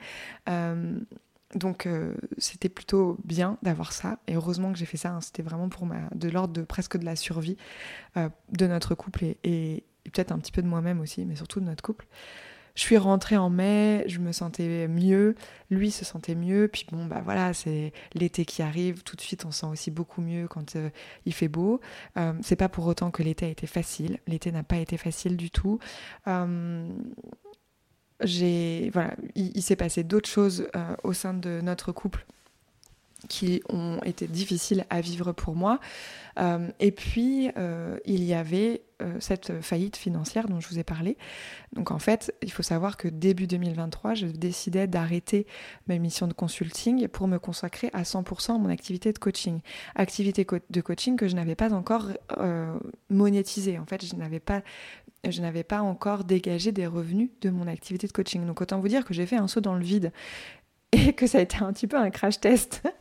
[0.50, 1.00] Euh,
[1.56, 5.12] donc euh, c'était plutôt bien d'avoir ça et heureusement que j'ai fait ça.
[5.12, 5.22] Hein.
[5.22, 7.58] C'était vraiment pour ma, de l'ordre de presque de la survie
[8.18, 11.66] euh, de notre couple et, peut-être un petit peu de moi-même aussi, mais surtout de
[11.66, 12.08] notre couple.
[12.78, 15.34] Je suis rentrée en mai, je me sentais mieux,
[15.72, 19.46] lui se sentait mieux, puis bon, bah voilà, c'est l'été qui arrive, tout de suite
[19.46, 20.92] on se sent aussi beaucoup mieux quand euh,
[21.26, 21.82] il fait beau.
[22.18, 25.38] Euh, c'est pas pour autant que l'été a été facile, l'été n'a pas été facile
[25.38, 25.80] du tout.
[26.28, 26.88] Euh,
[28.22, 30.68] j'ai, voilà, il, s'est passé d'autres choses
[31.04, 32.28] au sein de notre couple
[33.30, 35.80] qui ont été difficiles à vivre pour moi.
[36.40, 40.84] Euh, et puis, euh, il y avait euh, cette faillite financière dont je vous ai
[40.84, 41.18] parlé.
[41.74, 45.48] Donc en fait, il faut savoir que début 2023, je décidais d'arrêter
[45.88, 49.62] ma mission de consulting pour me consacrer à 100% à mon activité de coaching.
[49.96, 52.10] Activité de coaching que je n'avais pas encore
[53.10, 53.80] monétisée.
[53.80, 54.62] En fait, je n'avais pas
[55.28, 58.46] je n'avais pas encore dégagé des revenus de mon activité de coaching.
[58.46, 60.12] Donc autant vous dire que j'ai fait un saut dans le vide
[60.92, 62.84] et que ça a été un petit peu un crash test.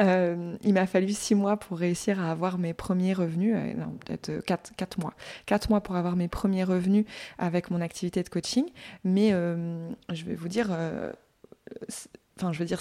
[0.00, 3.98] Euh, il m'a fallu six mois pour réussir à avoir mes premiers revenus, euh, non,
[4.02, 5.12] peut-être euh, quatre, quatre, mois.
[5.44, 7.04] Quatre mois pour avoir mes premiers revenus
[7.36, 8.64] avec mon activité de coaching.
[9.04, 10.70] Mais je vais vous dire,
[12.38, 12.80] enfin, je veux dire,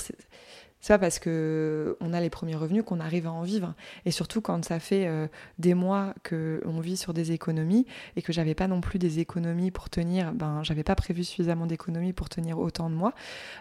[0.81, 3.73] c'est pas parce que on a les premiers revenus qu'on arrive à en vivre.
[4.05, 8.21] Et surtout quand ça fait euh, des mois que on vit sur des économies et
[8.21, 12.13] que j'avais pas non plus des économies pour tenir, ben j'avais pas prévu suffisamment d'économies
[12.13, 13.13] pour tenir autant de mois.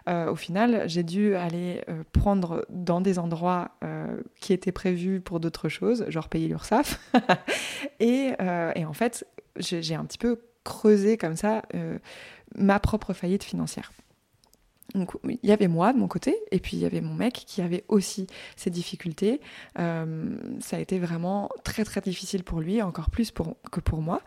[0.08, 3.70] Euh, au final, j'ai dû aller euh, prendre dans des endroits
[4.40, 7.00] qui étaient prévus pour d'autres choses, genre payer l'URSSAF.
[8.00, 9.26] et en fait,
[9.56, 11.62] j'ai un petit peu creusé comme ça
[12.54, 13.92] ma propre faillite financière.
[14.94, 17.34] Donc il y avait moi de mon côté, et puis il y avait mon mec
[17.34, 19.40] qui avait aussi ses difficultés.
[19.78, 24.00] Euh, ça a été vraiment très très difficile pour lui, encore plus pour, que pour
[24.00, 24.22] moi.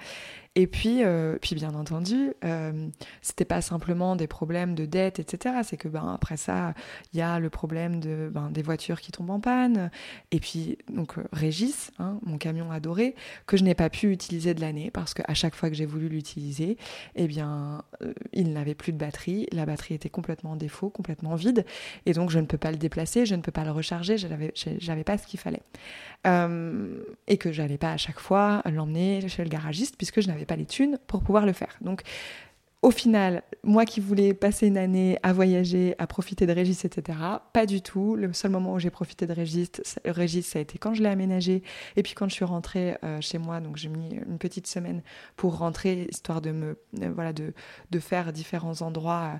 [0.55, 2.89] Et puis, euh, puis bien entendu, euh,
[3.21, 5.55] c'était pas simplement des problèmes de dette, etc.
[5.63, 6.73] C'est que ben après ça,
[7.13, 9.89] il y a le problème de ben, des voitures qui tombent en panne.
[10.31, 14.53] Et puis donc euh, Régis, hein, mon camion adoré, que je n'ai pas pu utiliser
[14.53, 16.75] de l'année parce qu'à chaque fois que j'ai voulu l'utiliser,
[17.15, 19.47] eh bien, euh, il n'avait plus de batterie.
[19.53, 21.63] La batterie était complètement en défaut, complètement vide,
[22.05, 24.17] et donc je ne peux pas le déplacer, je ne peux pas le recharger.
[24.17, 25.63] J'avais, pas ce qu'il fallait.
[26.25, 30.55] Et que j'allais pas à chaque fois l'emmener chez le garagiste puisque je n'avais pas
[30.55, 31.77] les thunes pour pouvoir le faire.
[31.81, 32.03] Donc
[32.81, 37.19] au final, moi qui voulais passer une année à voyager, à profiter de Régis, etc.,
[37.53, 38.15] pas du tout.
[38.15, 41.61] Le seul moment où j'ai profité de Régis, ça a été quand je l'ai aménagé
[41.95, 43.59] et puis quand je suis rentrée euh, chez moi.
[43.59, 45.03] Donc j'ai mis une petite semaine
[45.35, 47.53] pour rentrer, histoire de me, euh, voilà, de,
[47.99, 49.39] faire différents endroits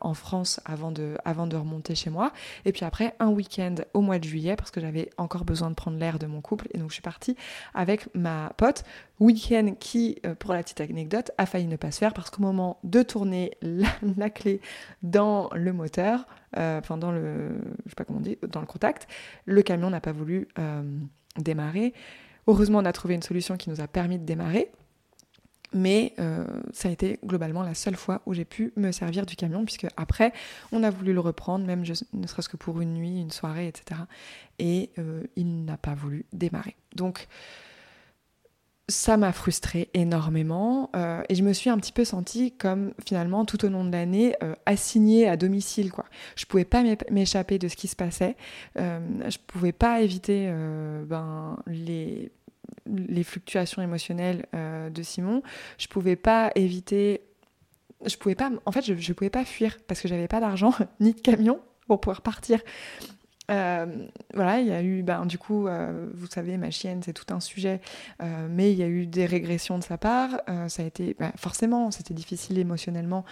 [0.00, 2.32] en France avant de, avant de remonter chez moi.
[2.64, 5.74] Et puis après, un week-end au mois de juillet, parce que j'avais encore besoin de
[5.74, 6.68] prendre l'air de mon couple.
[6.72, 7.36] Et donc je suis partie
[7.74, 8.84] avec ma pote.
[9.20, 12.42] Week-end qui, euh, pour la petite anecdote, a failli ne pas se faire parce qu'au
[12.42, 14.60] moment de tourner la, clé
[15.02, 17.50] dans le moteur, euh, enfin dans le,
[17.84, 19.06] je sais pas comment on dit, dans le contact,
[19.44, 20.48] le camion n'a pas voulu
[21.38, 21.94] démarrer.
[22.46, 24.72] Heureusement, on a trouvé une solution qui nous a permis de démarrer.
[25.74, 29.36] Mais euh, ça a été globalement la seule fois où j'ai pu me servir du
[29.36, 30.32] camion, puisque après,
[30.70, 34.00] on a voulu le reprendre, même ne serait-ce que pour une nuit, une soirée, etc.
[34.58, 36.76] Et euh, il n'a pas voulu démarrer.
[36.94, 37.28] Donc,
[38.88, 43.44] ça m'a frustrée énormément euh, et je me suis un petit peu sentie comme finalement
[43.46, 44.34] tout au long de l'année
[44.66, 45.90] assignée à domicile.
[46.36, 48.36] Je pouvais pas m'échapper de ce qui se passait,
[48.76, 50.52] je pouvais pas éviter
[51.06, 52.32] ben les
[52.86, 55.42] les fluctuations émotionnelles euh, de Simon,
[55.78, 57.22] je pouvais pas éviter,
[58.04, 60.72] je pouvais pas, en fait, je, je pouvais pas fuir parce que j'avais pas d'argent
[61.00, 62.60] ni de camion pour pouvoir partir.
[63.50, 63.86] Euh,
[64.34, 67.34] voilà, il y a eu, ben, du coup, euh, vous savez, ma chienne, c'est tout
[67.34, 67.80] un sujet,
[68.48, 70.30] mais il y a eu des régressions de sa part.
[70.68, 73.24] ça a été, ben, forcément, c'était difficile émotionnellement.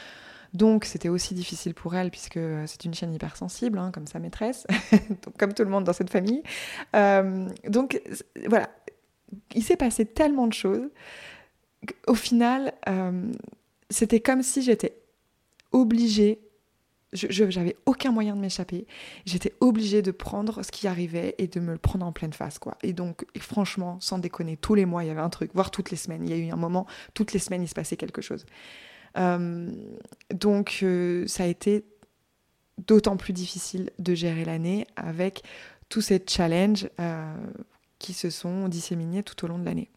[0.52, 4.66] Donc, c'était aussi difficile pour elle, puisque c'est une chienne hypersensible, hein, comme sa maîtresse,
[5.38, 6.42] comme tout le monde dans cette famille.
[6.92, 8.02] donc,
[8.48, 8.68] voilà,
[9.54, 10.88] il s'est passé tellement de choses
[11.86, 13.32] qu'au final, euh,
[13.88, 14.96] c'était comme si j'étais
[15.72, 16.40] obligée,
[17.12, 18.86] je n'avais aucun moyen de m'échapper,
[19.24, 22.58] j'étais obligée de prendre ce qui arrivait et de me le prendre en pleine face.
[22.58, 22.76] quoi.
[22.82, 25.90] Et donc, franchement, sans déconner, tous les mois, il y avait un truc, voire toutes
[25.90, 26.22] les semaines.
[26.24, 28.46] Il y a eu un moment, toutes les semaines, il se passait quelque chose.
[29.18, 29.70] Euh,
[30.32, 31.84] donc, euh, ça a été
[32.86, 35.42] d'autant plus difficile de gérer l'année avec
[35.88, 36.88] tous ces challenges
[38.00, 39.88] qui se sont disséminés tout au long de l'année.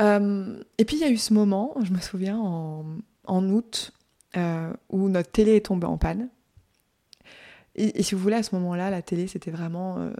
[0.00, 3.92] Euh, et puis il y a eu ce moment, je me souviens, en, août,
[4.36, 6.28] euh, où notre télé est tombée en panne.
[7.76, 9.98] Et, si vous voulez, à ce moment-là, la télé, c'était vraiment...
[9.98, 10.12] Euh,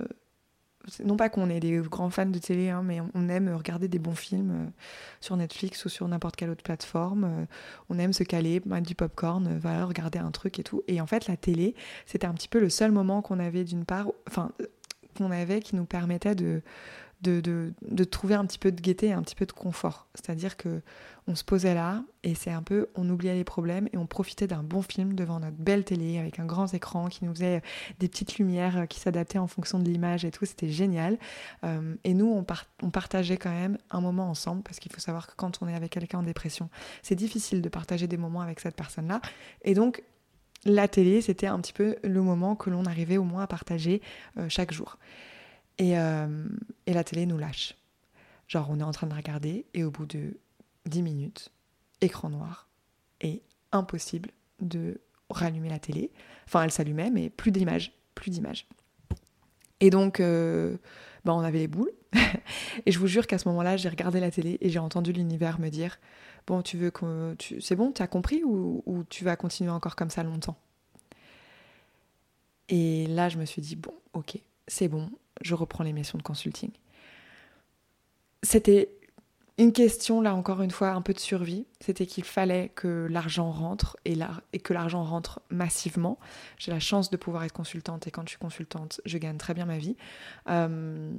[1.04, 3.98] non pas qu'on est des grands fans de télé, hein, mais on aime regarder des
[3.98, 4.72] bons films
[5.20, 7.46] sur Netflix ou sur n'importe quelle autre plateforme.
[7.90, 10.82] on aime se caler, mettre du popcorn, voilà, regarder un truc et tout.
[10.88, 11.74] Et en fait, la télé,
[12.06, 14.08] c'était un petit peu le seul moment qu'on avait d'une part...
[14.26, 14.52] Enfin,
[15.16, 16.62] qu'on avait qui nous permettait de,
[17.22, 20.06] de, de, trouver un petit peu de gaieté, un petit peu de confort.
[20.14, 20.80] C'est-à-dire que
[21.26, 24.46] on se posait là et c'est un peu, on oubliait les problèmes et on profitait
[24.46, 27.62] d'un bon film devant notre belle télé avec un grand écran qui nous faisait
[27.98, 30.46] des petites lumières qui s'adaptaient en fonction de l'image et tout.
[30.46, 31.18] C'était génial.
[31.62, 32.44] Euh, et nous, on,
[32.82, 35.74] on partageait quand même un moment ensemble parce qu'il faut savoir que quand on est
[35.74, 36.70] avec quelqu'un en dépression,
[37.02, 39.20] c'est difficile de partager des moments avec cette personne-là.
[39.62, 40.02] Et donc,
[40.64, 44.02] la télé, c'était un petit peu le moment que l'on arrivait au moins à partager
[44.36, 44.98] euh, chaque jour.
[45.80, 46.48] Euh,
[46.86, 47.74] et, la télé nous lâche.
[48.46, 50.36] Genre, on est en train de regarder et au bout de
[50.86, 51.52] 10 minutes,
[52.02, 52.68] écran noir
[53.22, 53.42] et
[53.72, 56.10] impossible de rallumer la télé.
[56.46, 58.66] Enfin, elle s'allumait, mais plus d'images, plus d'images.
[59.78, 61.92] Et donc, bah, on avait les boules.
[62.86, 65.60] et je vous jure qu'à ce moment-là, j'ai regardé la télé et j'ai entendu l'univers
[65.60, 65.98] me dire
[66.46, 67.36] Bon, tu veux que.
[67.60, 70.56] C'est bon, tu as compris ou, tu vas continuer encore comme ça longtemps?
[72.68, 75.10] Et là, je me suis dit Bon, ok, c'est bon,
[75.42, 76.70] je reprends les missions de consulting.
[78.42, 78.90] C'était
[79.58, 81.66] une question, là encore une fois, un peu de survie.
[81.80, 84.16] C'était qu'il fallait que l'argent rentre et,
[84.54, 86.18] et que l'argent rentre massivement.
[86.56, 89.52] J'ai la chance de pouvoir être consultante et quand je suis consultante, je gagne très
[89.52, 89.96] bien ma vie.
[90.48, 91.12] Euh,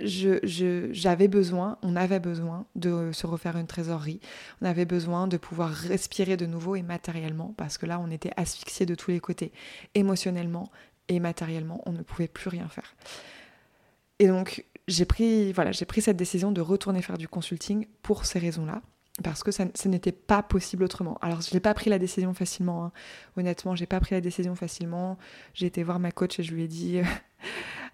[0.00, 4.20] j'avais besoin, on avait besoin de se refaire une trésorerie.
[4.60, 8.32] On avait besoin de pouvoir respirer de nouveau et matériellement parce que là, on était
[8.36, 9.52] asphyxié de tous les côtés,
[9.94, 10.70] émotionnellement,
[11.08, 12.94] et matériellement, on ne pouvait plus rien faire.
[14.18, 18.24] Et donc, j'ai pris, voilà, j'ai pris cette décision de retourner faire du consulting pour
[18.24, 18.82] ces raisons-là,
[19.22, 21.18] parce que ça, ce n'était pas possible autrement.
[21.20, 22.92] Alors, je n'ai pas pris la décision facilement, hein.
[23.36, 25.18] honnêtement, j'ai pas pris la décision facilement.
[25.54, 27.00] J'ai été voir ma coach et je lui ai dit.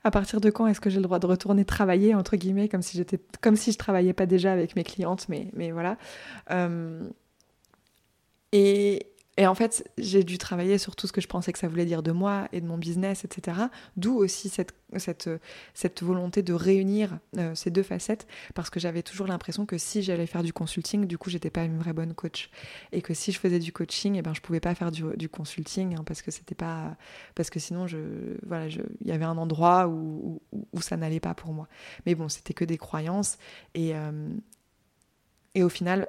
[0.05, 2.83] À partir de quand est-ce que j'ai le droit de retourner travailler entre guillemets comme
[2.83, 5.97] si j'étais comme si je travaillais pas déjà avec mes clientes mais mais voilà.
[6.51, 7.09] Euh,
[8.53, 9.07] et,
[9.39, 11.85] et en fait, j'ai dû travailler sur tout ce que je pensais que ça voulait
[11.85, 13.57] dire de moi et de mon business, etc.
[13.97, 19.65] D'où aussi cette, volonté de réunir euh, ces deux facettes, parce que j'avais toujours l'impression
[19.65, 22.51] que si j'allais faire du consulting, du coup, j'étais pas une vraie bonne coach.
[22.91, 25.29] Et que si je faisais du coaching, et eh ben, je pouvais pas faire du,
[25.29, 26.97] consulting, hein, parce que c'était pas.
[27.37, 27.87] Parce que sinon,
[28.45, 30.41] voilà, il y avait un endroit où,
[30.81, 31.69] ça n'allait pas pour moi.
[32.07, 33.39] Mais bon, c'était que des croyances.
[33.75, 34.31] Et, euh,
[35.55, 36.09] et au final,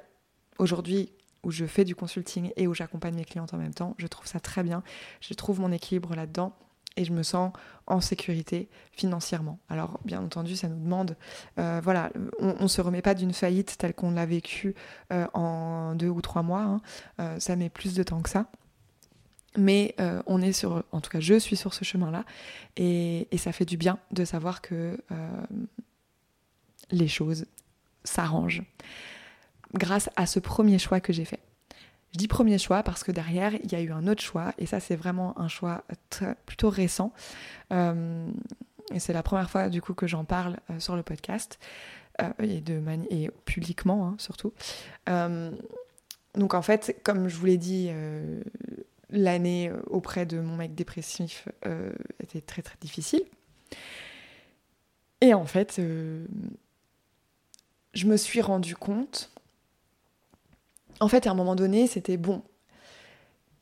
[0.58, 3.94] aujourd'hui, où je fais du consulting et où j'accompagne mes clientes en même temps.
[3.98, 4.82] Je trouve ça très bien.
[5.20, 6.54] Je trouve mon équilibre là-dedans
[6.96, 7.52] et je me sens
[7.86, 9.58] en sécurité financièrement.
[9.68, 11.16] Alors, bien entendu, ça nous demande,
[11.58, 14.74] euh, voilà, on ne se remet pas d'une faillite telle qu'on l'a vécu
[15.12, 16.62] euh, en deux ou trois mois.
[16.62, 16.80] Hein.
[17.20, 18.46] Euh, ça met plus de temps que ça.
[19.56, 22.24] Mais on est sur, en tout cas, je suis sur ce chemin-là
[22.76, 24.96] et, ça fait du bien de savoir que
[26.92, 27.46] les choses
[28.04, 28.62] s'arrangent
[29.74, 31.40] grâce à ce premier choix que j'ai fait.
[32.12, 34.66] Je dis premier choix parce que derrière, il y a eu un autre choix, et
[34.66, 35.84] ça c'est vraiment un choix
[36.44, 37.12] plutôt récent.
[37.72, 38.28] Euh,
[38.92, 41.60] et c'est la première fois du coup que j'en parle euh, sur le podcast,
[42.20, 44.52] euh, et, publiquement hein, surtout.
[46.34, 47.90] donc en fait, comme je vous l'ai dit,
[49.10, 51.48] l'année auprès de mon mec dépressif
[52.20, 53.22] était très très difficile.
[55.20, 55.80] Et en fait,
[57.94, 59.30] je me suis rendu compte
[61.00, 62.42] en fait, à un moment donné, c'était bon.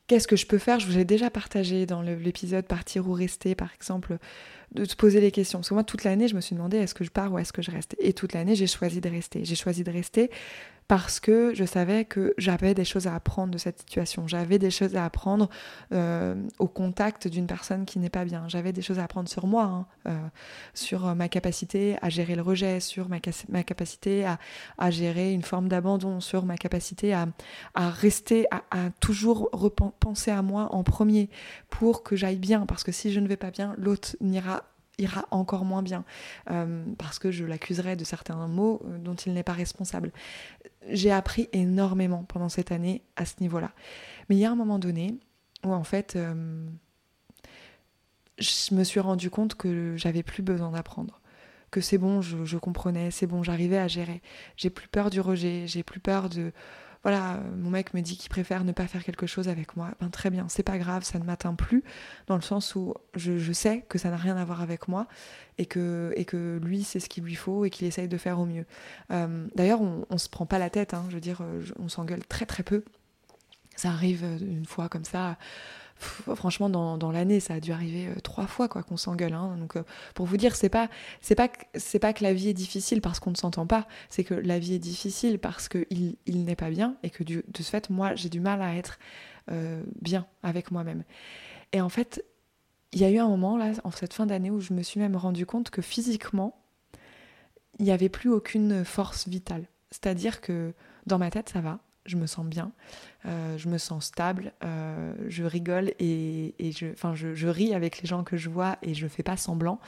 [0.07, 0.79] Qu'est-ce que je peux faire?
[0.79, 4.17] Je vous ai déjà partagé dans l'épisode Partir ou rester, par exemple,
[4.71, 5.59] de te poser les questions.
[5.59, 7.53] Parce que moi, toute l'année, je me suis demandé est-ce que je pars ou est-ce
[7.53, 7.95] que je reste?
[7.99, 9.45] Et toute l'année, j'ai choisi de rester.
[9.45, 10.31] J'ai choisi de rester
[10.89, 14.27] parce que je savais que j'avais des choses à apprendre de cette situation.
[14.27, 15.47] J'avais des choses à apprendre
[15.93, 18.45] euh, au contact d'une personne qui n'est pas bien.
[18.47, 20.17] J'avais des choses à apprendre sur moi, hein, euh,
[20.73, 26.21] sur ma capacité à gérer le rejet, sur ma, capacité à, gérer une forme d'abandon,
[26.21, 27.27] sur ma capacité à,
[27.75, 31.29] rester, à, à toujours repenser à moi en premier
[31.69, 32.65] pour que j'aille bien.
[32.65, 34.63] Parce que si je ne vais pas bien, l'autre n'ira
[34.99, 36.03] ira encore moins bien
[36.51, 40.11] euh, parce que je l'accuserai de certains mots euh, dont il n'est pas responsable.
[40.89, 43.71] J'ai appris énormément pendant cette année à ce niveau-là.
[44.27, 45.17] Mais il y a un moment donné
[45.65, 46.67] où en fait euh,
[48.37, 51.19] je me suis rendu compte que j'avais plus besoin d'apprendre.
[51.71, 54.21] Que c'est bon, je, je comprenais, c'est bon, j'arrivais à gérer.
[54.57, 56.51] J'ai plus peur du rejet, j'ai plus peur de
[57.03, 59.91] voilà, euh, mon mec me dit qu'il préfère ne pas faire quelque chose avec moi,
[60.01, 61.83] ben très bien, c'est pas grave, ça ne m'atteint plus,
[62.27, 65.07] dans le sens où je, sais que ça n'a rien à voir avec moi
[65.57, 68.65] et que, lui, c'est ce qu'il lui faut et qu'il essaye de faire au mieux.
[69.11, 71.89] Euh, d'ailleurs, on, on se prend pas la tête, hein, je veux dire, euh, on
[71.89, 72.83] s'engueule très très peu.
[73.75, 75.37] Ça arrive une fois comme ça
[75.99, 79.55] franchement dans, dans l'année ça a dû arriver euh, trois fois quoi qu'on s'engueule hein.
[79.59, 79.83] donc euh,
[80.15, 80.89] pour vous dire c'est pas
[81.21, 84.23] c'est pas c'est pas que la vie est difficile parce qu'on ne s'entend pas c'est
[84.23, 87.43] que la vie est difficile parce que il, il n'est pas bien et que de
[87.57, 88.99] ce fait moi j'ai du mal à être
[89.51, 91.03] euh, bien avec moi-même
[91.73, 92.23] et en fait
[92.91, 94.99] il y a eu un moment là en cette fin d'année où je me suis
[94.99, 96.59] même rendu compte que physiquement
[97.79, 99.65] il n'y avait plus aucune force vitale.
[99.91, 100.73] C'est-à-dire que
[101.07, 102.71] dans ma tête, ça va, je me sens bien,
[103.25, 108.07] euh, je me sens stable, euh, je rigole et, je, enfin, je, ris avec les
[108.07, 109.79] gens que je vois et je ne fais pas semblant.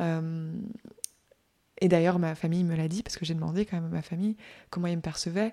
[0.00, 0.52] Euh,
[1.80, 4.02] et d'ailleurs, ma famille me l'a dit, parce que j'ai demandé quand même à ma
[4.02, 4.36] famille
[4.70, 5.52] comment ils me percevaient.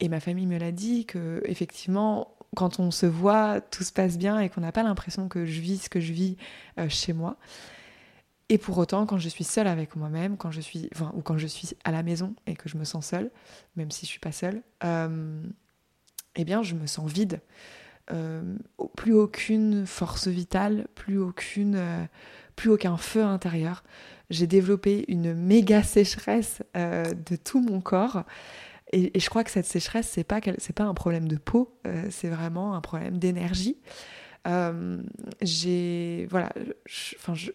[0.00, 4.18] Et ma famille me l'a dit que, effectivement, quand on se voit, tout se passe
[4.18, 6.36] bien et qu'on n'a pas l'impression que je vis ce que je vis
[6.88, 7.36] chez moi.
[8.50, 11.46] Et pour autant, quand je suis seule avec moi-même, quand je suis, ou quand je
[11.46, 13.30] suis à la maison et que je me sens seule,
[13.76, 15.42] même si je suis pas seule, euh,
[16.36, 17.40] eh bien, je me sens vide.
[18.12, 18.56] Euh,
[18.96, 22.04] plus aucune force vitale, plus aucune, euh,
[22.54, 23.82] plus aucun feu intérieur.
[24.28, 28.24] J'ai développé une méga sécheresse de tout mon corps.
[28.92, 31.78] Et, je crois que cette sécheresse, c'est pas c'est pas un problème de peau,
[32.10, 33.76] c'est vraiment un problème d'énergie.
[35.42, 36.52] j'ai voilà,
[37.18, 37.50] enfin je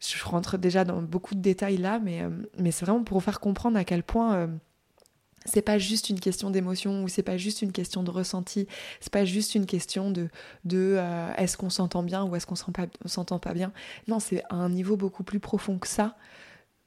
[0.00, 3.24] je rentre déjà dans beaucoup de détails là, mais, euh, mais c'est vraiment pour vous
[3.24, 4.46] faire comprendre à quel point euh,
[5.44, 8.68] c'est pas juste une question d'émotion ou c'est pas juste une question de ressenti,
[9.00, 10.28] c'est pas juste une question de,
[10.64, 13.72] de euh, est-ce qu'on s'entend bien ou est-ce qu'on s'entend pas bien.
[14.06, 16.16] Non, c'est à un niveau beaucoup plus profond que ça,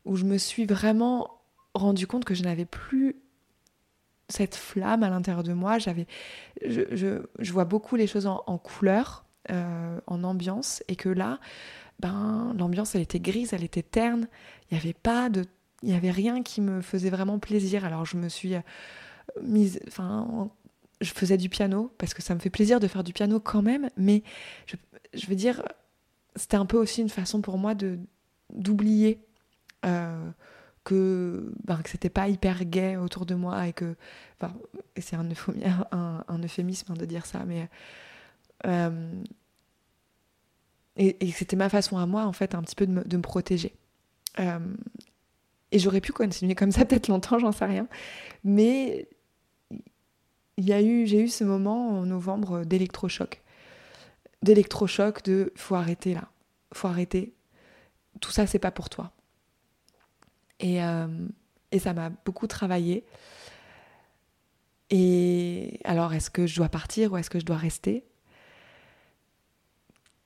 [0.05, 1.41] où je me suis vraiment
[1.73, 3.17] rendu compte que je n'avais plus
[4.29, 5.79] cette flamme à l'intérieur de moi.
[5.79, 6.07] J'avais,
[6.65, 6.81] je,
[7.39, 11.39] je, vois beaucoup les choses en, en couleur, en ambiance, et que là,
[12.01, 14.27] ben, l'ambiance elle était grise, elle était terne,
[14.69, 15.45] il n'y avait pas de
[15.83, 17.85] il avait rien qui me faisait vraiment plaisir.
[17.85, 18.61] Alors je me suis euh,
[19.41, 20.51] mise enfin
[20.99, 23.63] je faisais du piano parce que ça me fait plaisir de faire du piano quand
[23.63, 24.23] même, mais
[24.67, 25.63] je, veux dire
[26.35, 27.99] c'était un peu aussi une façon pour moi de
[28.53, 29.19] d'oublier
[29.85, 30.29] euh,
[30.83, 33.95] que, ben, que c'était pas hyper gay autour de moi et que
[34.39, 34.53] enfin,
[34.97, 37.69] c'est un, euphémisme de dire ça mais
[38.67, 39.23] euh,
[40.97, 43.73] et, c'était ma façon à moi, en fait, un petit peu de me, protéger.
[44.39, 44.59] Euh,
[45.71, 47.87] et j'aurais pu continuer comme ça peut-être longtemps, j'en sais rien.
[48.43, 49.07] Mais
[50.57, 53.41] il y a eu, j'ai eu ce moment en novembre d'électrochoc.
[54.43, 56.27] D'électrochoc de faut arrêter là,
[56.73, 57.33] faut arrêter.
[58.19, 59.11] Tout ça, c'est pas pour toi.
[60.59, 61.07] Et, euh,
[61.71, 63.05] et ça m'a beaucoup travaillé.
[64.89, 68.03] Et alors, est-ce que je dois partir ou est-ce que je dois rester?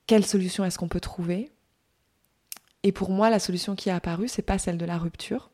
[0.08, 1.52] Quelle solution est-ce qu'on peut trouver?
[2.84, 5.50] Et pour moi, la solution qui est apparue, c'est pas celle de la rupture.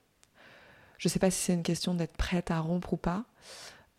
[0.98, 3.24] Je sais pas si c'est une question d'être prête à rompre ou pas.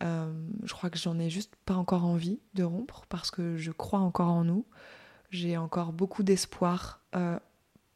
[0.03, 0.31] Euh,
[0.63, 3.99] je crois que j'en ai juste pas encore envie de rompre parce que je crois
[3.99, 4.65] encore en nous.
[5.29, 7.39] J'ai encore beaucoup d'espoir euh,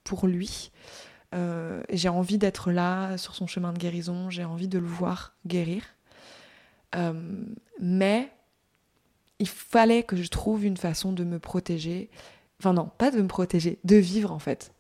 [0.03, 0.71] pour lui.
[1.35, 4.29] Euh, j'ai envie d'être là sur son chemin de guérison.
[4.29, 5.83] J'ai envie de le voir guérir.
[7.79, 8.31] mais
[9.39, 12.09] il fallait que je trouve une façon de me protéger
[12.59, 14.73] Enfin non, pas de me protéger, de vivre en fait.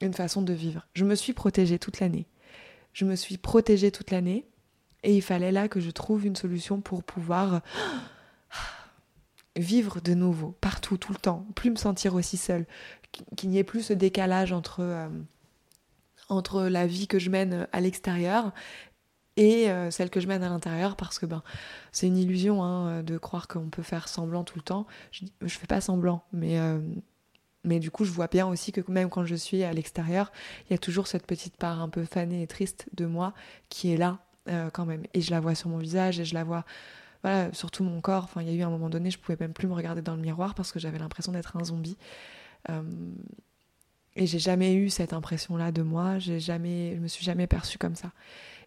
[0.00, 0.86] Une façon de vivre.
[0.94, 2.26] Je me suis protégée toute l'année.
[2.92, 4.46] Je me suis protégée toute l'année
[5.02, 7.62] et il fallait là que je trouve une solution pour pouvoir
[9.56, 12.66] vivre de nouveau, partout, tout le temps, plus me sentir aussi seule,
[13.36, 15.08] qu'il n'y ait plus ce décalage entre, euh,
[16.28, 18.52] entre la vie que je mène à l'extérieur
[19.36, 21.42] et euh, celle que je mène à l'intérieur parce que ben
[21.90, 24.86] c'est une illusion hein, de croire qu'on peut faire semblant tout le temps.
[25.10, 26.80] Je, je fais pas semblant, mais euh,
[27.64, 30.32] mais du coup, je vois bien aussi que même quand je suis à l'extérieur,
[30.68, 33.34] il y a toujours cette petite part un peu fanée et triste de moi
[33.68, 35.04] qui est là euh, quand même.
[35.14, 36.64] Et je la vois sur mon visage et je la vois
[37.22, 38.24] voilà, sur tout mon corps.
[38.24, 40.16] Enfin, il y a eu un moment donné, je pouvais même plus me regarder dans
[40.16, 41.96] le miroir parce que j'avais l'impression d'être un zombie.
[42.68, 42.82] Euh,
[44.16, 46.18] et j'ai jamais eu cette impression-là de moi.
[46.18, 48.10] J'ai jamais, je me suis jamais perçue comme ça.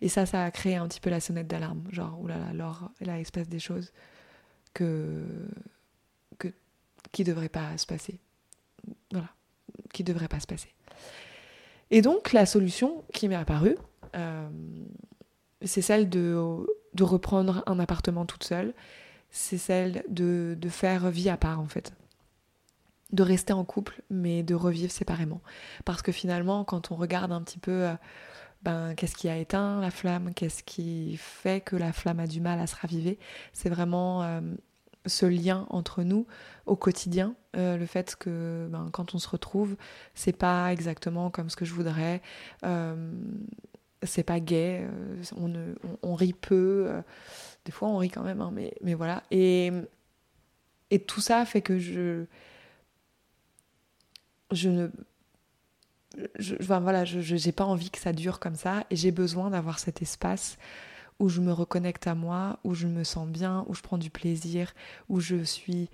[0.01, 1.83] Et ça, ça a créé un petit peu la sonnette d'alarme.
[1.91, 3.91] Genre, oulala, là là, il se passe des choses
[4.73, 5.25] que,
[6.39, 6.47] que
[7.11, 8.19] qui devraient pas se passer
[9.11, 9.29] voilà,
[9.93, 10.73] qui ne devrait pas se passer.
[11.91, 13.77] Et donc la solution qui m'est apparue,
[14.15, 14.49] euh,
[15.61, 18.73] c'est celle de, de, reprendre un appartement toute seule,
[19.29, 21.93] c'est celle de, de, faire vie à part en fait.
[23.13, 25.41] De rester en couple, mais de revivre séparément.
[25.85, 27.93] Parce que finalement, quand on regarde un petit peu, euh,
[28.63, 32.41] ben, qu'est-ce qui a éteint la flamme, qu'est-ce qui fait que la flamme a du
[32.41, 33.19] mal à se raviver,
[33.53, 34.41] c'est vraiment euh,
[35.05, 36.25] ce lien entre nous
[36.65, 39.75] au quotidien, euh, le fait que ben, quand on se retrouve,
[40.13, 42.21] c'est pas exactement comme ce que je voudrais,
[42.63, 43.11] euh,
[44.03, 46.91] c'est pas gay, euh, on, rit peu,
[47.65, 49.23] des fois on rit quand même, hein, mais, mais voilà.
[49.31, 49.71] Et,
[50.91, 52.25] et tout ça fait que je,
[54.51, 54.89] je ne
[56.39, 59.79] je, voilà, je n'ai pas envie que ça dure comme ça et j'ai besoin d'avoir
[59.79, 60.57] cet espace
[61.19, 64.09] où je me reconnecte à moi, où je me sens bien, où je prends du
[64.09, 64.73] plaisir,
[65.09, 65.89] où je suis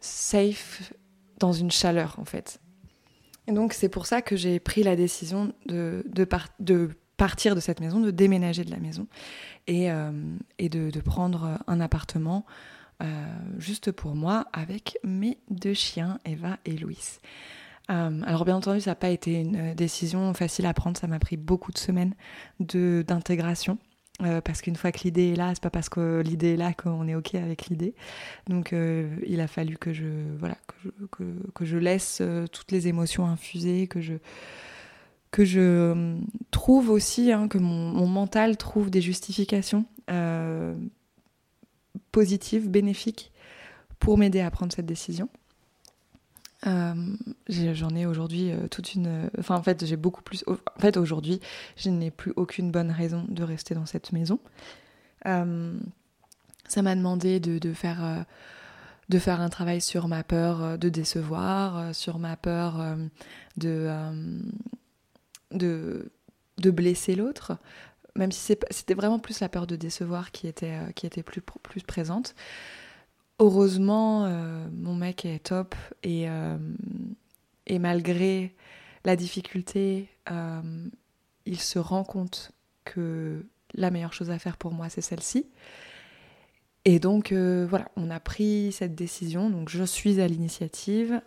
[0.00, 0.92] safe
[1.38, 2.60] dans une chaleur en fait.
[3.46, 6.24] Et donc c'est pour ça que j'ai pris la décision de, de,
[7.16, 9.06] partir de cette maison, de déménager de la maison
[9.66, 9.88] et,
[10.58, 12.44] et de, de, prendre un appartement
[13.58, 17.20] juste pour moi avec mes deux chiens, Eva et Louis.
[17.88, 21.36] alors bien entendu, ça n'a pas été une décision facile à prendre, ça m'a pris
[21.36, 22.14] beaucoup de semaines
[22.58, 23.78] d'intégration.
[24.22, 26.72] Euh, parce qu'une fois que l'idée est là, c'est pas parce que l'idée est là
[26.72, 27.94] qu'on est ok avec l'idée.
[28.48, 30.06] Donc euh, il a fallu que je
[30.38, 30.56] voilà
[31.10, 34.14] que laisse euh, toutes les émotions infuser, que je
[36.50, 39.84] trouve aussi hein, que mon, mental trouve des justifications
[42.10, 43.32] positives, bénéfiques
[43.98, 45.28] pour m'aider à prendre cette décision.
[46.66, 46.94] Euh,
[47.48, 49.30] j'en ai aujourd'hui euh, toute une.
[49.38, 50.44] Enfin, en fait, j'ai beaucoup plus.
[50.46, 51.40] En fait, aujourd'hui,
[51.76, 54.40] je n'ai plus aucune bonne raison de rester dans cette maison.
[55.26, 55.78] Euh,
[56.66, 58.24] ça m'a demandé de, de faire.
[59.08, 62.84] de faire un travail sur ma peur de décevoir, sur ma peur
[63.56, 63.88] de,
[65.52, 66.10] de,
[66.58, 67.56] de blesser l'autre,
[68.16, 71.82] même si c'était vraiment plus la peur de décevoir qui était, qui était plus, plus
[71.82, 72.34] présente.
[73.38, 76.56] Heureusement, euh, mon mec est top et, euh,
[77.70, 78.54] malgré
[79.04, 80.88] la difficulté, euh,
[81.44, 82.52] il se rend compte
[82.84, 85.46] que la meilleure chose à faire pour moi, c'est celle-ci.
[86.86, 91.20] Et donc voilà, on a pris cette décision, donc je suis à l'initiative.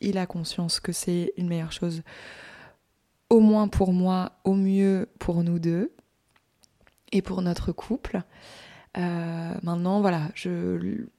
[0.00, 2.02] il a conscience que c'est une meilleure chose,
[3.28, 5.92] au moins pour moi, au mieux pour nous deux
[7.12, 8.22] et pour notre couple.
[8.96, 10.28] Euh, maintenant, voilà,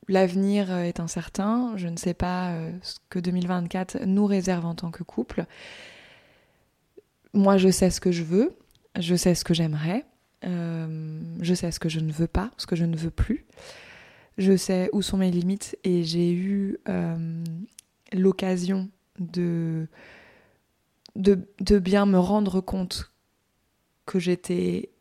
[0.08, 1.74] l'avenir est incertain.
[1.76, 5.46] Je ne sais pas euh, ce que 2024 nous réserve en tant que couple.
[7.34, 8.56] Moi, je sais ce que je veux,
[8.98, 10.06] je sais ce que j'aimerais,
[10.46, 13.46] euh, je sais ce que je ne veux pas, ce que je ne veux plus.
[14.38, 16.78] Je sais où sont mes limites et j'ai eu
[18.14, 19.88] l'occasion de,
[21.16, 23.12] de, de bien me rendre compte
[24.06, 24.92] que j'étais,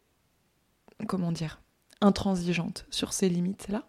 [1.07, 1.61] comment dire,
[2.01, 3.84] intransigeante sur ces limites-là.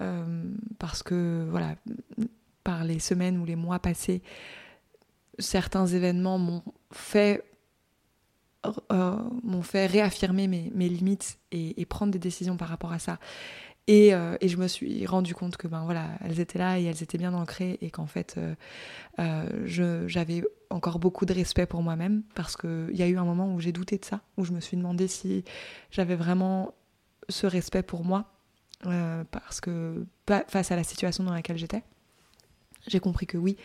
[0.00, 0.44] Euh,
[0.78, 1.74] parce que, voilà,
[2.64, 4.22] par les semaines ou les mois passés,
[5.38, 6.62] certains événements m'ont
[6.92, 7.44] fait,
[8.92, 13.18] euh, fait réaffirmer mes, mes limites et, prendre des décisions par rapport à ça.
[13.88, 16.84] Et, euh, et, je me suis rendu compte que ben voilà, elles étaient là et
[16.84, 18.38] elles étaient bien ancrées et qu'en fait,
[19.64, 23.60] j'avais encore beaucoup de respect pour moi-même parce qu'il y a eu un moment où
[23.60, 25.44] j'ai douté de ça, où je me suis demandé si
[25.92, 26.74] j'avais vraiment
[27.28, 28.32] ce respect pour moi,
[28.86, 30.06] euh, parce que
[30.48, 31.82] face à la situation dans laquelle j'étais,
[32.86, 33.56] j'ai compris que oui,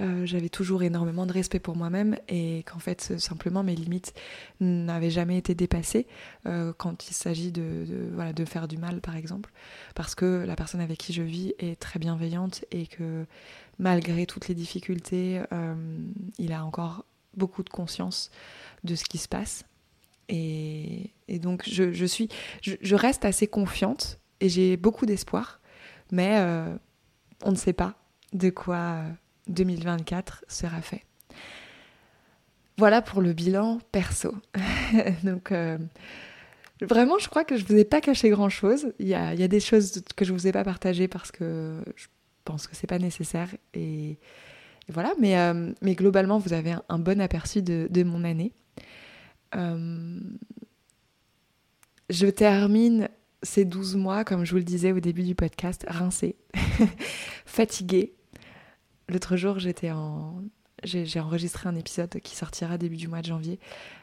[0.00, 4.12] euh, j'avais toujours énormément de respect pour moi-même et qu'en fait, simplement, mes limites
[4.58, 6.06] n'avaient jamais été dépassées
[6.46, 9.52] euh, quand il s'agit de, faire du mal, par exemple,
[9.94, 13.26] parce que la personne avec qui je vis est très bienveillante et que
[13.78, 15.42] malgré toutes les difficultés,
[16.38, 17.04] il a encore
[17.36, 18.30] beaucoup de conscience
[18.84, 19.64] de ce qui se passe
[20.28, 22.28] et, donc, je, suis,
[22.62, 25.60] je, reste assez confiante et j'ai beaucoup d'espoir,
[26.10, 26.74] mais euh,
[27.44, 27.94] on ne sait pas
[28.32, 29.02] de quoi
[29.48, 31.04] 2024 euh, sera fait.
[32.78, 34.34] Voilà pour le bilan perso.
[35.22, 35.78] donc, euh,
[36.82, 38.92] vraiment, je crois que je ne vous ai pas caché grand-chose.
[38.98, 42.06] Il y a, des choses que je ne vous ai pas partagées parce que je
[42.44, 43.48] pense que c'est pas nécessaire.
[43.74, 44.18] Et,
[44.88, 48.52] voilà, mais, globalement, vous avez un, bon aperçu de mon année.
[49.54, 50.20] Euh,
[52.10, 53.08] je termine
[53.42, 56.36] ces 12 mois, comme je vous le disais au début du podcast, rincée,
[57.46, 58.14] fatiguée.
[59.08, 60.42] L'autre jour, j'étais en...
[60.82, 63.60] j'ai enregistré un épisode qui sortira début du mois de janvier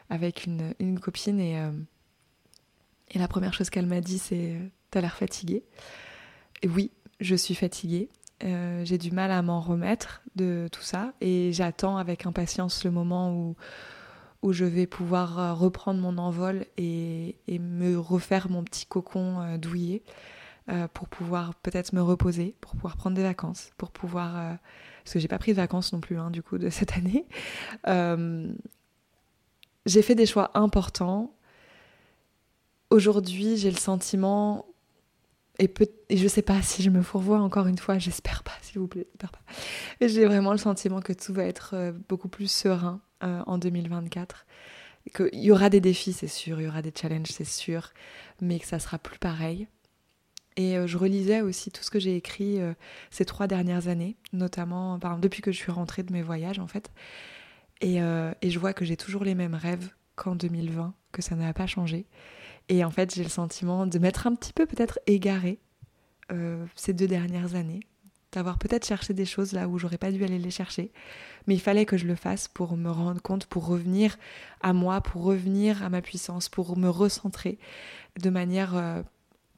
[0.10, 1.72] avec une, copine et, euh,
[3.12, 4.58] et la première chose qu'elle m'a dit, c'est
[4.94, 5.64] T'as l'air fatiguée.
[6.62, 8.10] Et oui, je suis fatiguée.
[8.44, 12.91] Euh, j'ai du mal à m'en remettre de tout ça et j'attends avec impatience le
[12.91, 13.56] moment où,
[14.44, 19.58] où je vais pouvoir euh, reprendre mon envol et, me refaire mon petit cocon euh,
[19.58, 20.04] douillet
[20.70, 24.34] euh, pour pouvoir peut-être me reposer, pour pouvoir prendre des vacances, pour pouvoir...
[25.04, 27.26] parce que j'ai pas pris de vacances non plus hein, du coup de cette année.
[29.86, 31.34] j'ai fait des choix importants.
[32.89, 34.66] Aujourd'hui, j'ai le sentiment
[35.58, 38.54] et, peut, et je sais pas si je me fourvoie encore une fois, j'espère pas,
[38.62, 39.39] s'il vous plaît, j'espère pas.
[40.02, 44.46] J'ai vraiment le sentiment que tout va être beaucoup plus serein euh, en 2024.
[45.16, 47.92] Qu'il y aura des défis, c'est sûr, il y aura des challenges, c'est sûr,
[48.42, 49.68] mais que ça sera plus pareil.
[50.56, 52.74] Et euh, je relisais aussi tout ce que j'ai écrit euh,
[53.12, 56.92] ces trois dernières années, notamment depuis que je suis rentrée de mes voyages en fait.
[57.82, 61.54] Et, et je vois que j'ai toujours les mêmes rêves qu'en 2020, que ça n'a
[61.54, 62.06] pas changé.
[62.70, 65.60] Et en fait, j'ai le sentiment de m'être un petit peu peut-être égarée
[66.76, 67.82] ces deux dernières années,
[68.34, 70.92] d'avoir peut-être cherché des choses là où j'aurais pas dû aller les chercher,
[71.48, 74.18] mais il fallait que je le fasse pour me rendre compte, pour revenir
[74.62, 77.60] à moi, pour revenir à ma puissance, pour me recentrer
[78.20, 79.02] de manière euh,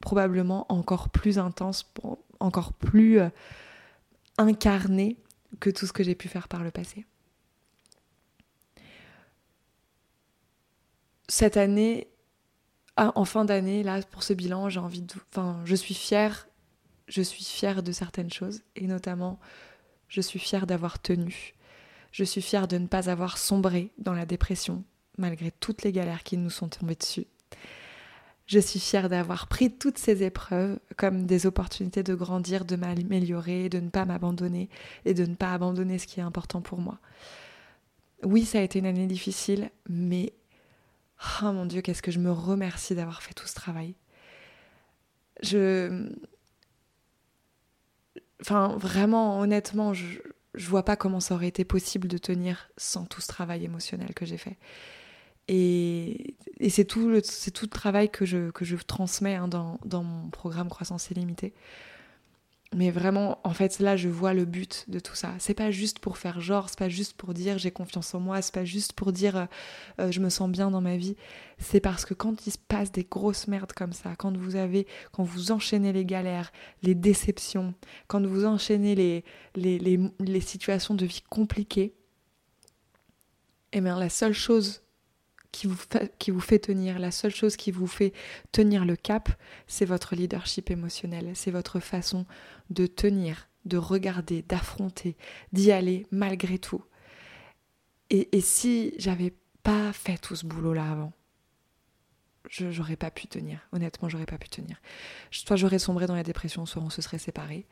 [0.00, 1.90] probablement encore plus intense,
[2.38, 3.28] encore plus euh,
[4.38, 5.16] incarnée
[5.60, 7.06] que tout ce que j'ai pu faire par le passé.
[11.28, 12.08] Cette année,
[12.96, 15.14] ah, en fin d'année, là, pour ce bilan, j'ai envie de.
[15.30, 16.48] Enfin, je suis fière.
[17.06, 18.62] Je suis fière de certaines choses.
[18.74, 19.38] Et notamment,
[20.08, 21.54] je suis fière d'avoir tenu.
[22.12, 24.84] Je suis fière de ne pas avoir sombré dans la dépression,
[25.18, 27.26] malgré toutes les galères qui nous sont tombées dessus.
[28.46, 33.68] Je suis fière d'avoir pris toutes ces épreuves comme des opportunités de grandir, de m'améliorer,
[33.68, 34.70] de ne pas m'abandonner
[35.04, 37.00] et de ne pas abandonner ce qui est important pour moi.
[38.22, 40.32] Oui, ça a été une année difficile, mais
[41.42, 43.94] oh mon Dieu, qu'est-ce que je me remercie d'avoir fait tout ce travail.
[45.42, 46.08] Je.
[48.40, 50.18] Enfin, vraiment, honnêtement, je,
[50.54, 54.26] vois pas comment ça aurait été possible de tenir sans tout ce travail émotionnel que
[54.26, 54.58] j'ai fait.
[55.48, 56.36] Et,
[56.68, 60.30] c'est tout, le, tout le travail que je, que je transmets hein, dans, dans, mon
[60.30, 61.54] programme Croissance illimitée.
[62.74, 65.34] Mais vraiment, en fait, là, je vois le but de tout ça.
[65.38, 68.42] C'est pas juste pour faire genre, c'est pas juste pour dire j'ai confiance en moi,
[68.42, 69.44] c'est pas juste pour dire euh,
[70.00, 71.16] euh, je me sens bien dans ma vie.
[71.58, 74.86] C'est parce que quand il se passe des grosses merdes comme ça, quand vous avez,
[75.12, 76.50] quand vous enchaînez les galères,
[76.82, 77.72] les déceptions,
[78.08, 81.94] quand vous enchaînez les, les, les, les situations de vie compliquées,
[83.72, 84.82] eh bien, la seule chose
[85.56, 88.12] qui vous, fait, qui vous fait tenir, la seule chose qui vous fait
[88.52, 89.30] tenir le cap,
[89.66, 92.26] c'est votre leadership émotionnel, c'est votre façon
[92.68, 95.16] de tenir, de regarder, d'affronter,
[95.52, 96.84] d'y aller malgré tout.
[98.10, 99.32] Et, et si j'avais
[99.62, 101.12] pas fait tout ce boulot-là avant,
[102.50, 103.66] je j'aurais pas pu tenir.
[103.72, 104.76] Honnêtement, j'aurais pas pu tenir.
[105.30, 107.66] Soit j'aurais sombré dans la dépression, soit on se serait séparés.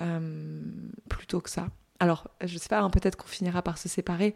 [0.00, 0.62] Euh,
[1.08, 1.68] plutôt que ça.
[2.00, 4.34] Alors, je sais pas, hein, peut-être qu'on finira par se séparer.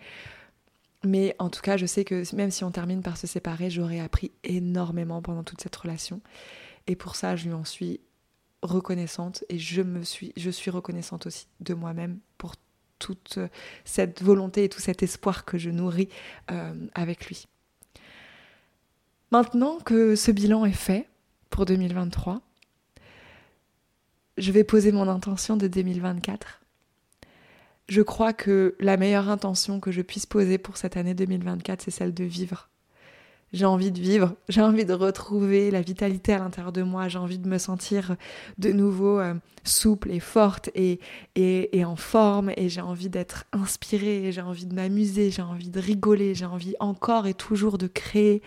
[1.05, 4.01] Mais en tout cas, je sais que même si on termine par se séparer, j'aurais
[4.01, 6.21] appris énormément pendant toute cette relation.
[6.87, 8.01] Et pour ça, je lui en suis
[8.63, 12.55] reconnaissante et je me suis, je suis reconnaissante aussi de moi-même pour
[12.99, 13.39] toute
[13.85, 16.09] cette volonté et tout cet espoir que je nourris
[16.51, 17.47] euh, avec lui.
[19.31, 21.09] Maintenant que ce bilan est fait
[21.49, 22.43] pour 2023,
[24.37, 26.60] je vais poser mon intention de 2024
[27.91, 31.91] je crois que la meilleure intention que je puisse poser pour cette année 2024, c'est
[31.91, 32.69] celle de vivre.
[33.53, 37.19] J'ai envie de vivre, j'ai envie de retrouver la vitalité à l'intérieur de moi, j'ai
[37.19, 38.15] envie de me sentir
[38.59, 39.35] de nouveau euh,
[39.65, 41.01] souple et forte et,
[41.35, 45.81] et, en forme, et j'ai envie d'être inspirée, j'ai envie de m'amuser, j'ai envie de
[45.81, 48.41] rigoler, j'ai envie encore et toujours de créer.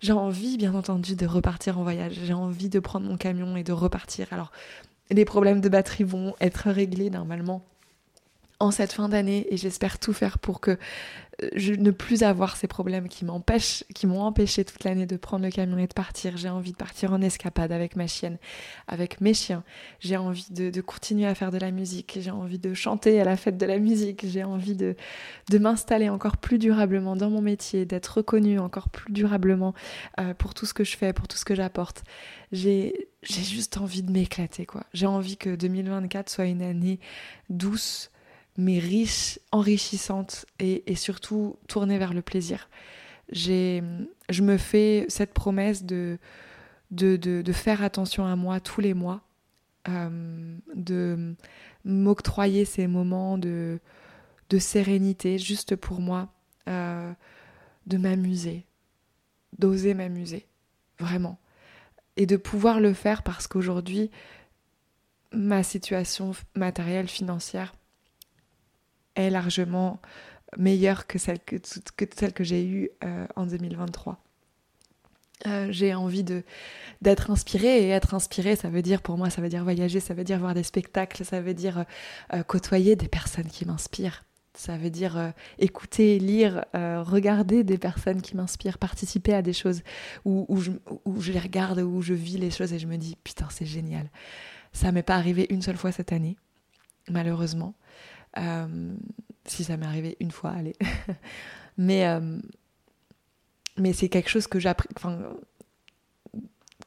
[0.00, 3.62] J'ai envie, bien entendu, de repartir en voyage, j'ai envie de prendre mon camion et
[3.62, 4.26] de repartir.
[4.32, 4.50] Alors,
[5.12, 7.64] les problèmes de batterie vont être réglés normalement
[8.58, 10.78] en cette fin d'année et j'espère tout faire pour que
[11.42, 15.16] euh, je ne plus avoir ces problèmes qui m'empêchent, qui m'ont empêché toute l'année de
[15.16, 16.36] prendre le camion et de partir.
[16.36, 18.38] J'ai envie de partir en escapade avec ma chienne,
[18.88, 19.62] avec mes chiens.
[20.00, 22.18] J'ai envie de, continuer à faire de la musique.
[22.20, 24.26] J'ai envie de chanter à la fête de la musique.
[24.26, 24.96] J'ai envie de,
[25.58, 29.74] m'installer encore plus durablement dans mon métier, d'être reconnue encore plus durablement
[30.20, 32.04] euh, pour tout ce que je fais, pour tout ce que j'apporte.
[32.52, 34.84] J'ai, j'ai juste envie de m'éclater, quoi.
[34.94, 37.00] J'ai envie que 2024 soit une année
[37.50, 38.10] douce,
[38.56, 42.68] mais riche, enrichissante et, surtout tournée vers le plaisir.
[43.30, 43.82] Je
[44.42, 46.18] me fais cette promesse de,
[46.90, 49.22] de, de, faire attention à moi tous les mois,
[49.88, 51.34] euh, de
[51.84, 53.80] m'octroyer ces moments de,
[54.50, 56.28] de sérénité juste pour moi,
[56.68, 57.12] euh,
[57.86, 58.64] de m'amuser,
[59.58, 60.46] d'oser m'amuser,
[60.98, 61.38] vraiment.
[62.16, 64.10] Et de pouvoir le faire parce qu'aujourd'hui,
[65.32, 67.74] ma situation matérielle, financière,
[69.16, 70.00] est largement
[70.56, 74.18] meilleure que celle que, que, celle que j'ai eue euh, en 2023.
[75.46, 76.42] Euh, j'ai envie de
[77.02, 80.14] d'être inspirée et être inspirée ça veut dire pour moi ça veut dire voyager ça
[80.14, 81.84] veut dire voir des spectacles ça veut dire
[82.32, 84.24] euh, côtoyer des personnes qui m'inspirent.
[84.54, 89.82] Ça veut dire écouter lire regarder des personnes qui m'inspirent participer à des choses
[90.24, 90.70] où, où, je,
[91.04, 93.66] où je les regarde où je vis les choses et je me dis putain c'est
[93.66, 94.08] génial.
[94.72, 96.38] Ça m'est pas arrivé une seule fois cette année
[97.10, 97.74] malheureusement
[99.44, 100.74] si ça m'est arrivé une fois, allez.
[101.78, 102.38] mais euh,
[103.78, 105.18] mais c'est quelque chose que j'apprécie, enfin,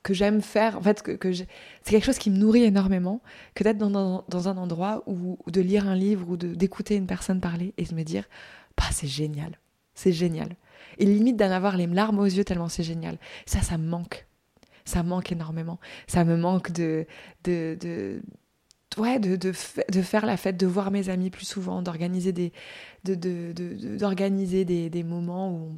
[0.04, 0.78] que j'aime faire.
[0.78, 1.47] En fait, que, c'est
[1.86, 3.22] quelque chose qui me nourrit énormément,
[3.54, 7.74] que d'être dans, un endroit ou de lire un livre ou d'écouter une personne parler
[7.78, 8.26] et de me dire,
[8.78, 9.60] bah c'est génial,
[9.93, 10.56] c'est génial.
[10.97, 13.18] Et limite d'en avoir les larmes aux yeux tellement c'est génial.
[13.45, 14.26] Ça, ça me manque.
[14.86, 15.80] Ça manque énormément.
[16.08, 17.06] Ça me manque de,
[17.43, 18.22] de, de
[18.97, 22.51] ouais, de, faire la fête, de voir mes amis plus souvent, d'organiser des,
[23.03, 23.15] de,
[23.97, 25.75] d'organiser des, des, moments où on,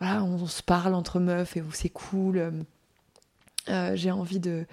[0.00, 2.64] voilà, on se parle entre meufs et où c'est cool.
[3.68, 4.66] Euh, j'ai envie de,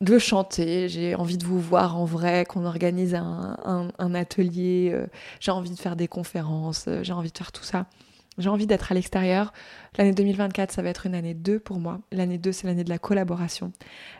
[0.00, 3.56] de chanter, j'ai envie de vous voir en vrai, qu'on organise un,
[3.98, 5.06] un, atelier, euh,
[5.38, 7.86] j'ai envie de faire des conférences, euh, j'ai envie de faire tout ça.
[8.38, 9.52] J'ai envie d'être à l'extérieur.
[9.98, 12.00] L'année 2024, ça va être une année 2 pour moi.
[12.12, 13.72] L'année 2, c'est l'année de la collaboration.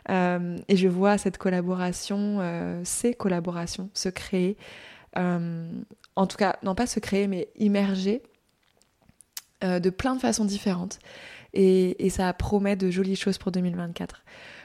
[0.09, 2.39] Euh, et je vois cette collaboration,
[2.83, 4.57] ces collaborations se créer.
[5.15, 8.21] en tout cas, non pas se créer, mais immerger
[9.61, 10.99] de plein de façons différentes.
[11.55, 14.23] Et, et ça promet de jolies choses pour 2024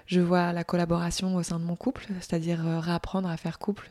[0.09, 3.89] je vois la collaboration au sein de mon couple, c'est-à-dire euh, réapprendre à faire couple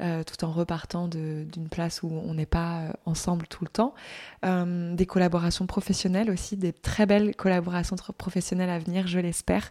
[0.00, 3.94] euh, euh, tout en repartant d'une place où on n'est pas ensemble tout le temps.
[4.42, 9.70] des collaborations professionnelles aussi, des très belles collaborations professionnelles à venir, je l'espère.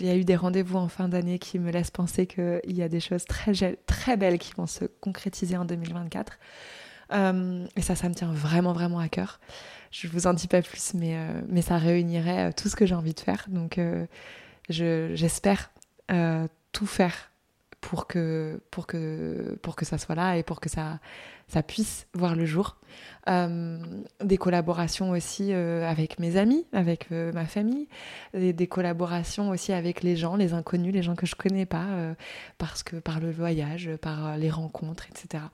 [0.00, 2.82] Il y a eu des rendez-vous en fin d'année qui me laissent penser qu'il y
[2.82, 3.52] a des choses très,
[3.86, 6.38] très belles qui vont se concrétiser en 2024.
[7.12, 9.40] et ça, ça me tient vraiment, vraiment à cœur.
[9.90, 11.16] Je vous en dis pas plus, mais,
[11.48, 13.46] mais ça réunirait tout ce que j'ai envie de faire.
[13.48, 13.78] Donc,
[14.68, 15.70] j'espère
[16.10, 17.30] euh, tout faire
[17.80, 20.98] pour que, pour, que, pour que ça soit là et pour que ça,
[21.46, 22.76] ça puisse voir le jour.
[23.28, 23.78] Euh,
[24.22, 27.88] des collaborations aussi euh, avec mes amis, avec ma famille,
[28.34, 31.86] des, des, collaborations aussi avec les gens, les inconnus, les gens que je connais pas,
[32.58, 35.44] parce que par le voyage, par les rencontres, etc.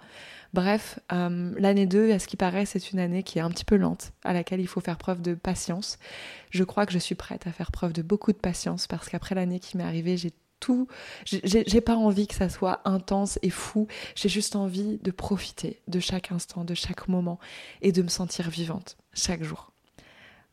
[0.54, 3.64] Bref, euh, l'année 2, à ce qui paraît, c'est une année qui est un petit
[3.64, 5.98] peu lente, à laquelle il faut faire preuve de patience.
[6.50, 9.34] Je crois que je suis prête à faire preuve de beaucoup de patience parce qu'après
[9.34, 10.32] l'année qui m'est arrivée, j'ai
[11.24, 13.86] J'ai pas envie que ça soit intense et fou.
[14.14, 17.38] J'ai juste envie de profiter de chaque instant, de chaque moment
[17.82, 19.72] et de me sentir vivante chaque jour.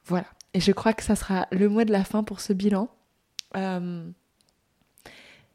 [0.05, 0.27] Voilà.
[0.53, 2.89] Et je crois que ça sera le mot de la fin pour ce bilan.
[3.55, 4.11] Euh,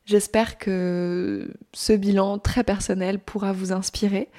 [0.07, 4.31] J'espère que ce bilan très personnel pourra vous inspirer,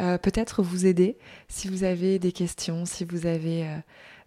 [0.00, 1.16] euh, peut-être vous aider
[1.46, 3.76] si vous avez des questions, si vous avez euh,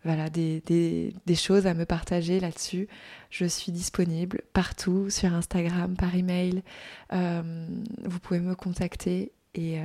[0.06, 2.88] voilà, des, choses à me partager là-dessus.
[3.30, 6.64] Je suis disponible partout, sur Instagram, par email.
[7.12, 7.68] Euh,
[8.04, 9.80] vous pouvez me contacter et,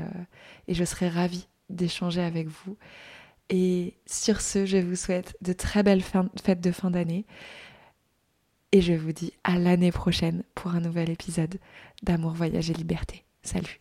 [0.68, 2.76] et je serai ravie d'échanger avec vous.
[3.48, 7.26] Et sur ce, je vous souhaite de très belles fêtes de fin d'année.
[8.72, 11.58] Et je vous dis à l'année prochaine pour un nouvel épisode
[12.04, 13.24] d'Amour, Voyage et Liberté.
[13.42, 13.80] Salut